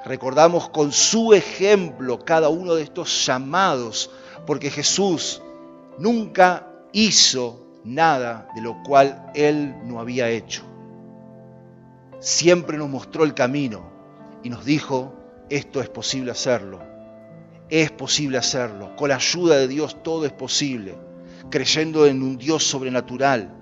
Recordamos 0.04 0.68
con 0.68 0.92
su 0.92 1.32
ejemplo 1.32 2.24
cada 2.24 2.48
uno 2.48 2.74
de 2.74 2.82
estos 2.82 3.24
llamados, 3.24 4.10
porque 4.46 4.70
Jesús 4.70 5.40
nunca 5.98 6.68
hizo 6.92 7.64
nada 7.84 8.48
de 8.54 8.62
lo 8.62 8.82
cual 8.82 9.30
Él 9.34 9.74
no 9.84 10.00
había 10.00 10.28
hecho. 10.28 10.62
Siempre 12.18 12.78
nos 12.78 12.88
mostró 12.88 13.24
el 13.24 13.34
camino 13.34 13.82
y 14.42 14.50
nos 14.50 14.64
dijo, 14.64 15.14
esto 15.48 15.80
es 15.80 15.88
posible 15.88 16.32
hacerlo, 16.32 16.80
es 17.68 17.90
posible 17.90 18.38
hacerlo, 18.38 18.96
con 18.96 19.10
la 19.10 19.16
ayuda 19.16 19.56
de 19.56 19.68
Dios 19.68 20.02
todo 20.02 20.26
es 20.26 20.32
posible, 20.32 20.96
creyendo 21.50 22.06
en 22.06 22.22
un 22.22 22.36
Dios 22.38 22.64
sobrenatural 22.64 23.54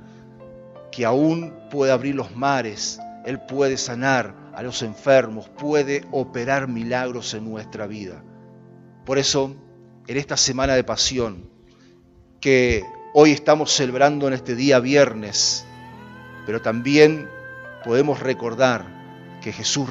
que 0.91 1.05
aún 1.05 1.55
puede 1.71 1.93
abrir 1.93 2.15
los 2.15 2.37
mares, 2.37 3.01
Él 3.25 3.41
puede 3.41 3.77
sanar 3.77 4.35
a 4.55 4.63
los 4.63 4.83
enfermos, 4.83 5.49
puede 5.49 6.05
operar 6.11 6.69
milagros 6.69 7.35
en 7.35 7.51
nuestra 7.51 7.87
vida. 7.87 8.23
Por 9.05 9.19
eso, 9.19 9.57
en 10.07 10.17
esta 10.17 10.37
semana 10.37 10.75
de 10.75 10.85
pasión, 10.85 11.51
que 12.41 12.85
hoy 13.15 13.33
estamos 13.33 13.73
celebrando 13.73 14.29
en 14.29 14.35
este 14.35 14.55
día 14.55 14.79
viernes, 14.81 15.65
pero 16.45 16.61
también 16.61 17.29
podemos 17.85 18.21
recordar 18.21 19.03
que 19.41 19.53
Jesús 19.53 19.91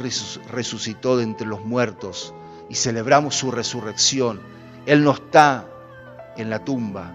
resucitó 0.49 1.17
de 1.17 1.23
entre 1.23 1.47
los 1.47 1.65
muertos 1.65 2.33
y 2.69 2.75
celebramos 2.75 3.35
su 3.35 3.51
resurrección. 3.51 4.41
Él 4.85 5.03
no 5.03 5.11
está 5.11 5.67
en 6.37 6.49
la 6.49 6.63
tumba. 6.63 7.13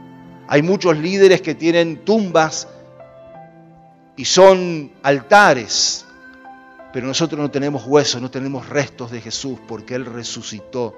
Hay 0.48 0.62
muchos 0.62 0.96
líderes 0.98 1.42
que 1.42 1.54
tienen 1.54 2.04
tumbas 2.04 2.68
y 4.16 4.24
son 4.24 4.92
altares, 5.02 6.06
pero 6.92 7.06
nosotros 7.06 7.40
no 7.40 7.50
tenemos 7.50 7.84
huesos, 7.86 8.22
no 8.22 8.30
tenemos 8.30 8.68
restos 8.68 9.10
de 9.10 9.20
Jesús 9.20 9.58
porque 9.66 9.94
Él 9.94 10.06
resucitó 10.06 10.94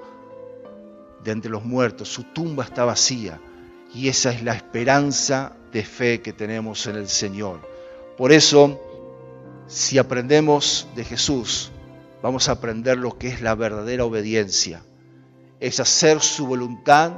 de 1.23 1.31
entre 1.31 1.51
los 1.51 1.65
muertos. 1.65 2.09
Su 2.09 2.23
tumba 2.23 2.63
está 2.63 2.85
vacía 2.85 3.39
y 3.93 4.07
esa 4.07 4.31
es 4.31 4.43
la 4.43 4.53
esperanza 4.53 5.53
de 5.71 5.83
fe 5.83 6.21
que 6.21 6.33
tenemos 6.33 6.85
en 6.87 6.95
el 6.95 7.09
Señor. 7.09 7.67
Por 8.17 8.31
eso, 8.31 8.79
si 9.67 9.97
aprendemos 9.97 10.87
de 10.95 11.05
Jesús, 11.05 11.71
vamos 12.21 12.49
a 12.49 12.53
aprender 12.53 12.97
lo 12.97 13.17
que 13.17 13.29
es 13.29 13.41
la 13.41 13.55
verdadera 13.55 14.05
obediencia. 14.05 14.83
es 15.59 15.81
hacer 15.81 16.21
su 16.21 16.47
voluntad, 16.47 17.11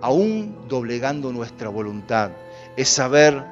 aún 0.00 0.56
doblegando 0.68 1.32
nuestra 1.32 1.68
voluntad. 1.68 2.30
Es 2.76 2.88
saber 2.88 3.44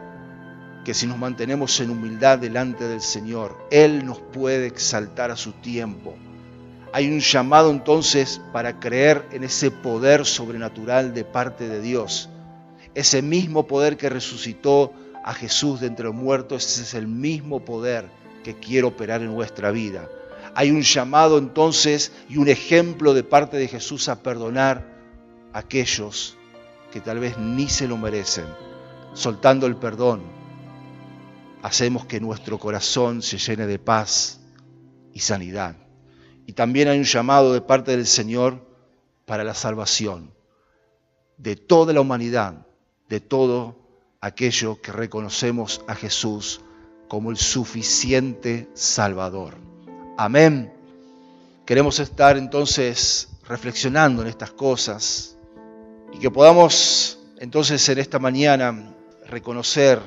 que 0.85 0.95
si 0.95 1.07
nos 1.07 1.19
mantenemos 1.19 1.79
en 1.81 1.91
humildad 1.91 2.39
delante 2.39 2.85
del 2.85 3.01
Señor, 3.01 3.59
Él 3.71 4.07
nos 4.07 4.21
puede 4.21 4.67
exaltar 4.67 5.31
a 5.31 5.37
su 5.37 5.53
tiempo. 5.53 6.15
Hay 6.93 7.11
un 7.11 7.21
llamado 7.21 7.71
entonces 7.71 8.41
para 8.53 8.81
creer 8.81 9.27
en 9.33 9.45
ese 9.45 9.71
poder 9.71 10.25
sobrenatural 10.25 11.13
de 11.13 11.25
parte 11.25 11.69
de 11.69 11.83
Dios. 11.83 12.31
Ese 12.95 13.21
mismo 13.21 13.67
poder 13.67 13.99
que 13.99 14.09
resucitó 14.09 14.95
a 15.23 15.35
Jesús 15.35 15.81
de 15.81 15.89
entre 15.89 16.07
los 16.07 16.15
muertos, 16.15 16.65
ese 16.65 16.83
es 16.83 16.95
el 16.95 17.07
mismo 17.07 17.61
poder 17.61 18.07
que 18.43 18.55
quiere 18.55 18.87
operar 18.87 19.21
en 19.21 19.35
nuestra 19.35 19.71
vida. 19.71 20.09
Hay 20.55 20.71
un 20.71 20.81
llamado 20.81 21.37
entonces 21.37 22.13
y 22.31 22.39
un 22.39 22.49
ejemplo 22.49 23.13
de 23.13 23.25
parte 23.25 23.59
de 23.59 23.69
Jesús 23.69 24.09
a 24.09 24.23
perdonar 24.23 24.87
a 25.53 25.59
aquellos 25.59 26.38
que 26.93 27.01
tal 27.01 27.19
vez 27.19 27.39
ni 27.39 27.69
se 27.69 27.89
lo 27.89 27.97
merecen. 27.97 28.47
Soltando 29.15 29.67
el 29.67 29.77
perdón, 29.77 30.23
hacemos 31.63 32.07
que 32.07 32.21
nuestro 32.21 32.59
corazón 32.59 33.23
se 33.23 33.39
llene 33.39 33.67
de 33.67 33.79
paz 33.79 34.41
y 35.13 35.21
sanidad. 35.21 35.77
Y 36.47 36.53
también 36.53 36.89
hay 36.89 36.99
un 36.99 37.05
llamado 37.05 37.53
de 37.53 37.61
parte 37.61 37.91
del 37.93 38.07
Señor 38.07 38.67
para 39.27 39.45
la 39.45 39.55
salvación 39.55 40.33
de 41.39 41.57
toda 41.57 41.93
la 41.93 42.01
humanidad, 42.01 42.67
de 43.09 43.21
todo 43.21 43.77
aquello 44.21 44.81
que 44.83 44.93
reconocemos 44.93 45.83
a 45.87 45.95
Jesús 45.95 46.61
como 47.07 47.31
el 47.31 47.37
suficiente 47.37 48.69
Salvador. 48.75 49.57
Amén. 50.17 50.73
Queremos 51.65 52.01
estar 52.01 52.37
entonces 52.37 53.29
reflexionando 53.47 54.23
en 54.23 54.29
estas 54.29 54.51
cosas 54.51 55.38
y 56.13 56.19
que 56.19 56.31
podamos 56.31 57.19
entonces 57.39 57.89
en 57.89 57.99
esta 57.99 58.19
mañana 58.19 58.95
reconocer 59.27 60.01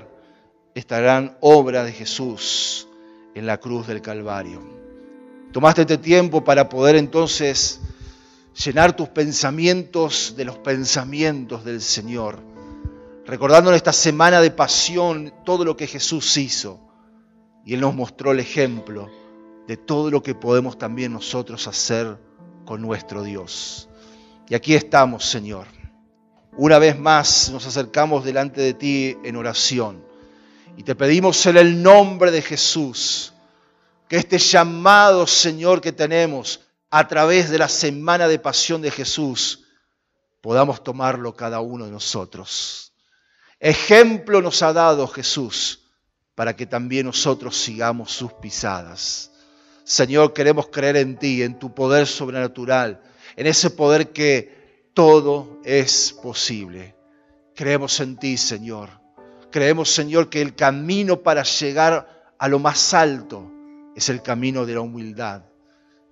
esta 0.73 0.99
gran 0.99 1.37
obra 1.41 1.83
de 1.83 1.91
Jesús 1.91 2.87
en 3.35 3.45
la 3.45 3.57
cruz 3.57 3.87
del 3.87 4.01
Calvario. 4.01 4.61
Tomaste 5.51 5.81
este 5.81 5.97
tiempo 5.97 6.43
para 6.43 6.69
poder 6.69 6.95
entonces 6.95 7.81
llenar 8.63 8.95
tus 8.95 9.09
pensamientos 9.09 10.33
de 10.37 10.45
los 10.45 10.57
pensamientos 10.57 11.63
del 11.63 11.81
Señor, 11.81 12.39
recordando 13.25 13.69
en 13.69 13.75
esta 13.75 13.93
semana 13.93 14.41
de 14.41 14.51
pasión 14.51 15.33
todo 15.45 15.65
lo 15.65 15.75
que 15.75 15.87
Jesús 15.87 16.37
hizo. 16.37 16.79
Y 17.65 17.75
Él 17.75 17.81
nos 17.81 17.93
mostró 17.93 18.31
el 18.31 18.39
ejemplo 18.39 19.09
de 19.67 19.77
todo 19.77 20.09
lo 20.09 20.23
que 20.23 20.35
podemos 20.35 20.77
también 20.77 21.13
nosotros 21.13 21.67
hacer 21.67 22.17
con 22.65 22.81
nuestro 22.81 23.23
Dios. 23.23 23.87
Y 24.49 24.55
aquí 24.55 24.73
estamos, 24.73 25.25
Señor. 25.25 25.67
Una 26.57 26.79
vez 26.79 26.99
más 26.99 27.49
nos 27.49 27.65
acercamos 27.65 28.25
delante 28.25 28.59
de 28.59 28.73
ti 28.73 29.17
en 29.23 29.37
oración 29.37 30.03
y 30.75 30.83
te 30.83 30.95
pedimos 30.95 31.45
en 31.45 31.55
el 31.55 31.81
nombre 31.81 32.29
de 32.29 32.41
Jesús 32.41 33.31
que 34.09 34.17
este 34.17 34.37
llamado, 34.37 35.25
Señor, 35.27 35.79
que 35.79 35.93
tenemos 35.93 36.59
a 36.89 37.07
través 37.07 37.49
de 37.49 37.57
la 37.57 37.69
semana 37.69 38.27
de 38.27 38.37
pasión 38.37 38.81
de 38.81 38.91
Jesús, 38.91 39.63
podamos 40.41 40.83
tomarlo 40.83 41.33
cada 41.37 41.61
uno 41.61 41.85
de 41.85 41.91
nosotros. 41.91 42.91
Ejemplo 43.61 44.41
nos 44.41 44.61
ha 44.61 44.73
dado 44.73 45.07
Jesús 45.07 45.87
para 46.35 46.57
que 46.57 46.65
también 46.65 47.05
nosotros 47.05 47.55
sigamos 47.55 48.11
sus 48.11 48.33
pisadas. 48.33 49.31
Señor, 49.85 50.33
queremos 50.33 50.67
creer 50.67 50.97
en 50.97 51.17
ti, 51.17 51.43
en 51.43 51.57
tu 51.57 51.73
poder 51.73 52.07
sobrenatural, 52.07 53.01
en 53.37 53.47
ese 53.47 53.69
poder 53.69 54.11
que 54.11 54.60
todo 54.93 55.59
es 55.63 56.13
posible. 56.21 56.95
Creemos 57.55 57.99
en 57.99 58.17
ti, 58.17 58.37
Señor. 58.37 58.89
Creemos, 59.51 59.91
Señor, 59.91 60.29
que 60.29 60.41
el 60.41 60.55
camino 60.55 61.21
para 61.21 61.43
llegar 61.43 62.33
a 62.37 62.47
lo 62.47 62.59
más 62.59 62.93
alto 62.93 63.51
es 63.95 64.09
el 64.09 64.21
camino 64.21 64.65
de 64.65 64.73
la 64.73 64.81
humildad. 64.81 65.43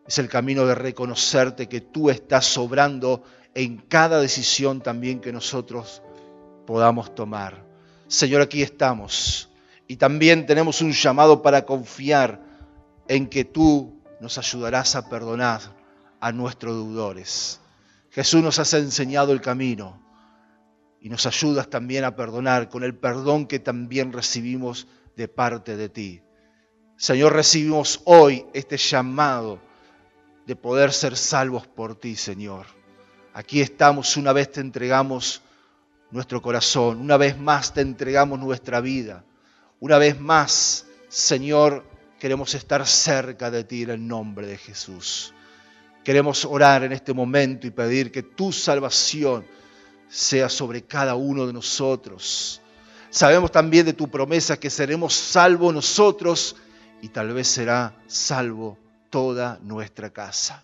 Es 0.05 0.19
el 0.19 0.27
camino 0.27 0.65
de 0.65 0.75
reconocerte 0.75 1.69
que 1.69 1.81
tú 1.81 2.09
estás 2.09 2.45
sobrando 2.45 3.23
en 3.53 3.77
cada 3.77 4.19
decisión 4.19 4.81
también 4.81 5.21
que 5.21 5.31
nosotros 5.31 6.01
podamos 6.65 7.15
tomar. 7.15 7.63
Señor, 8.07 8.41
aquí 8.41 8.61
estamos. 8.61 9.49
Y 9.87 9.95
también 9.97 10.45
tenemos 10.45 10.81
un 10.81 10.91
llamado 10.91 11.41
para 11.41 11.65
confiar 11.65 12.41
en 13.07 13.27
que 13.27 13.45
tú 13.45 14.01
nos 14.19 14.37
ayudarás 14.37 14.95
a 14.95 15.09
perdonar 15.09 15.61
a 16.19 16.31
nuestros 16.31 16.75
deudores. 16.75 17.59
Jesús 18.11 18.41
nos 18.41 18.59
has 18.59 18.73
enseñado 18.73 19.31
el 19.31 19.41
camino 19.41 20.01
y 21.01 21.09
nos 21.09 21.25
ayudas 21.25 21.69
también 21.69 22.03
a 22.03 22.15
perdonar 22.15 22.69
con 22.69 22.83
el 22.83 22.95
perdón 22.95 23.47
que 23.47 23.59
también 23.59 24.11
recibimos 24.11 24.87
de 25.15 25.27
parte 25.27 25.77
de 25.77 25.89
ti. 25.89 26.21
Señor, 26.97 27.33
recibimos 27.33 28.01
hoy 28.05 28.45
este 28.53 28.77
llamado 28.77 29.59
de 30.45 30.55
poder 30.55 30.91
ser 30.91 31.15
salvos 31.15 31.67
por 31.67 31.95
ti, 31.95 32.15
Señor. 32.15 32.65
Aquí 33.33 33.61
estamos, 33.61 34.17
una 34.17 34.33
vez 34.33 34.51
te 34.51 34.61
entregamos 34.61 35.41
nuestro 36.11 36.41
corazón, 36.41 36.99
una 36.99 37.17
vez 37.17 37.37
más 37.37 37.73
te 37.73 37.81
entregamos 37.81 38.39
nuestra 38.39 38.81
vida, 38.81 39.23
una 39.79 39.97
vez 39.97 40.19
más, 40.19 40.87
Señor, 41.07 41.85
Queremos 42.19 42.53
estar 42.53 42.85
cerca 42.85 43.49
de 43.49 43.63
ti 43.63 43.83
en 43.83 43.91
el 43.91 44.05
nombre 44.05 44.45
de 44.45 44.57
Jesús. 44.57 45.33
Queremos 46.03 46.45
orar 46.45 46.83
en 46.83 46.93
este 46.93 47.13
momento 47.13 47.67
y 47.67 47.71
pedir 47.71 48.11
que 48.11 48.23
tu 48.23 48.51
salvación 48.51 49.45
sea 50.07 50.49
sobre 50.49 50.83
cada 50.83 51.15
uno 51.15 51.45
de 51.45 51.53
nosotros. 51.53 52.61
Sabemos 53.09 53.51
también 53.51 53.85
de 53.85 53.93
tu 53.93 54.07
promesa 54.09 54.57
que 54.57 54.69
seremos 54.69 55.13
salvos 55.13 55.73
nosotros 55.73 56.55
y 57.01 57.09
tal 57.09 57.33
vez 57.33 57.47
será 57.47 57.95
salvo 58.07 58.77
toda 59.09 59.59
nuestra 59.61 60.09
casa. 60.09 60.63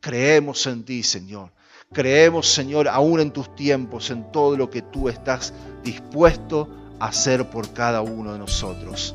Creemos 0.00 0.66
en 0.66 0.84
ti, 0.84 1.02
Señor. 1.02 1.50
Creemos, 1.92 2.48
Señor, 2.48 2.88
aún 2.88 3.20
en 3.20 3.30
tus 3.30 3.54
tiempos, 3.54 4.10
en 4.10 4.30
todo 4.32 4.56
lo 4.56 4.68
que 4.68 4.82
tú 4.82 5.08
estás 5.08 5.54
dispuesto 5.82 6.68
a 6.98 7.06
hacer 7.06 7.48
por 7.48 7.72
cada 7.72 8.02
uno 8.02 8.32
de 8.32 8.38
nosotros. 8.38 9.14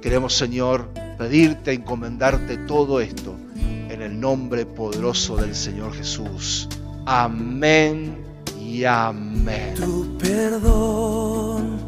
Queremos, 0.00 0.34
Señor, 0.34 0.88
pedirte, 1.18 1.72
encomendarte 1.72 2.56
todo 2.58 3.00
esto 3.00 3.36
el 4.12 4.20
nombre 4.20 4.66
poderoso 4.66 5.36
del 5.36 5.54
Señor 5.54 5.94
Jesús. 5.94 6.68
Amén 7.06 8.18
y 8.60 8.84
amén. 8.84 9.74
Tu 9.74 10.18
perdón 10.18 11.78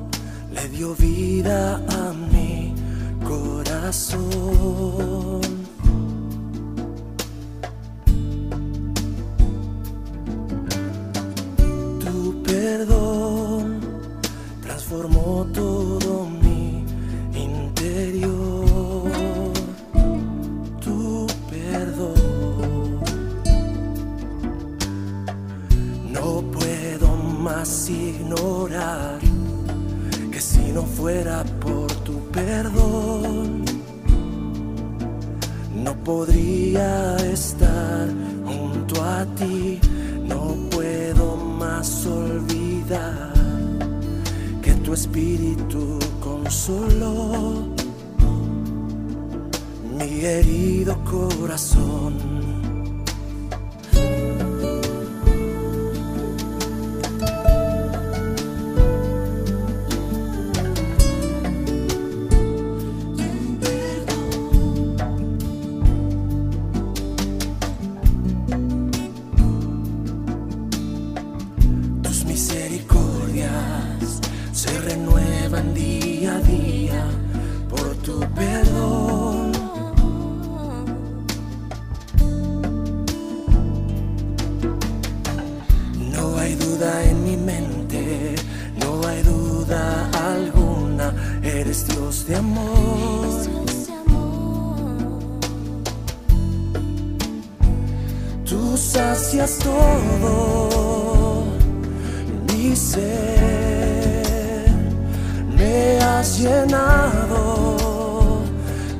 le 0.50 0.68
dio 0.70 0.94
vida 0.94 1.76
a 1.76 2.12
mi 2.32 2.74
corazón. 3.22 4.22
Tu 12.00 12.42
perdón 12.42 13.33
que 30.30 30.40
si 30.40 30.72
no 30.72 30.82
fuera 30.82 31.44
por 31.60 31.90
tu 32.04 32.18
perdón, 32.30 33.64
no 35.84 35.94
podría 36.04 37.16
estar 37.16 38.08
junto 38.44 39.02
a 39.02 39.24
ti, 39.36 39.78
no 40.26 40.56
puedo 40.70 41.36
más 41.36 42.06
olvidar 42.06 43.32
que 44.62 44.72
tu 44.84 44.94
espíritu 44.94 45.98
consoló 46.20 47.68
mi 49.96 50.24
herido 50.24 50.96
corazón. 51.04 52.43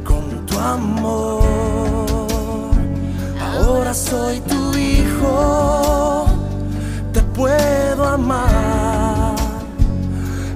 Con 0.05 0.47
tu 0.47 0.59
amor. 0.59 1.43
Ahora 3.41 3.95
soy 3.95 4.41
tu 4.41 4.77
hijo, 4.77 6.27
te 7.13 7.23
puedo 7.23 8.07
amar, 8.07 9.35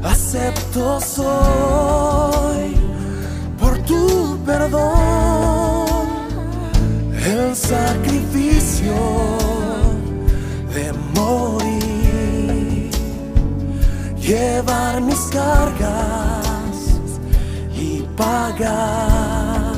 acepto 0.04 1.00
soy 1.00 2.76
por 3.58 3.78
tu 3.84 4.38
perdón 4.44 5.88
el 7.24 7.56
sacrificio 7.56 8.94
de 10.74 10.92
morir, 11.14 12.90
llevar 14.20 15.00
mis 15.00 15.20
cargas 15.32 15.97
pagar 18.18 19.76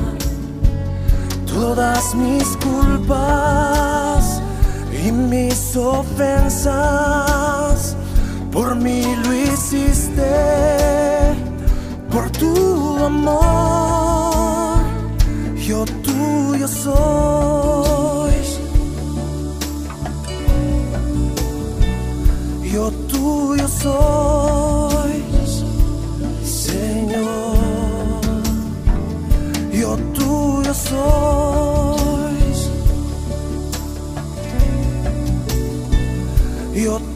todas 1.47 2.15
mis 2.15 2.57
culpas 2.57 4.41
y 5.05 5.13
mis 5.13 5.77
ofensas. 5.77 6.71
Por 8.51 8.75
mí 8.75 9.15
lo 9.23 9.35
hiciste, 9.35 10.33
por 12.11 12.31
tu 12.31 12.97
amor, 13.05 14.81
yo 15.57 15.85
tuyo 16.03 16.67
soy. 16.67 18.01
Yo 22.73 22.91
tuyo 23.09 23.67
soy, 23.69 24.80
tuyo 30.91 32.11
soy. 36.99 37.10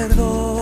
Perdón. 0.00 0.59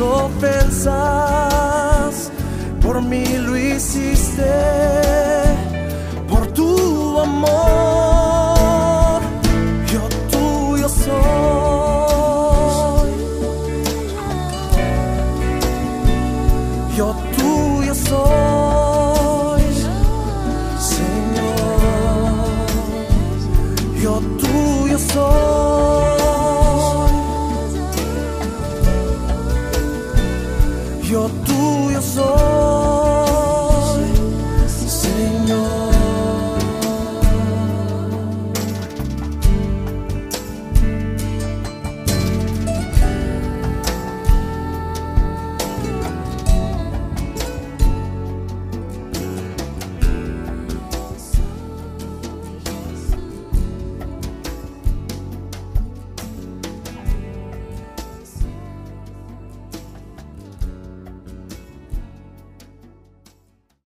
Ofensas. 0.00 0.92
Por 2.80 3.02
mí 3.02 3.24
lo 3.38 3.56
hiciste, 3.56 4.52
por 6.28 6.46
tu 6.48 7.18
amor, 7.20 7.81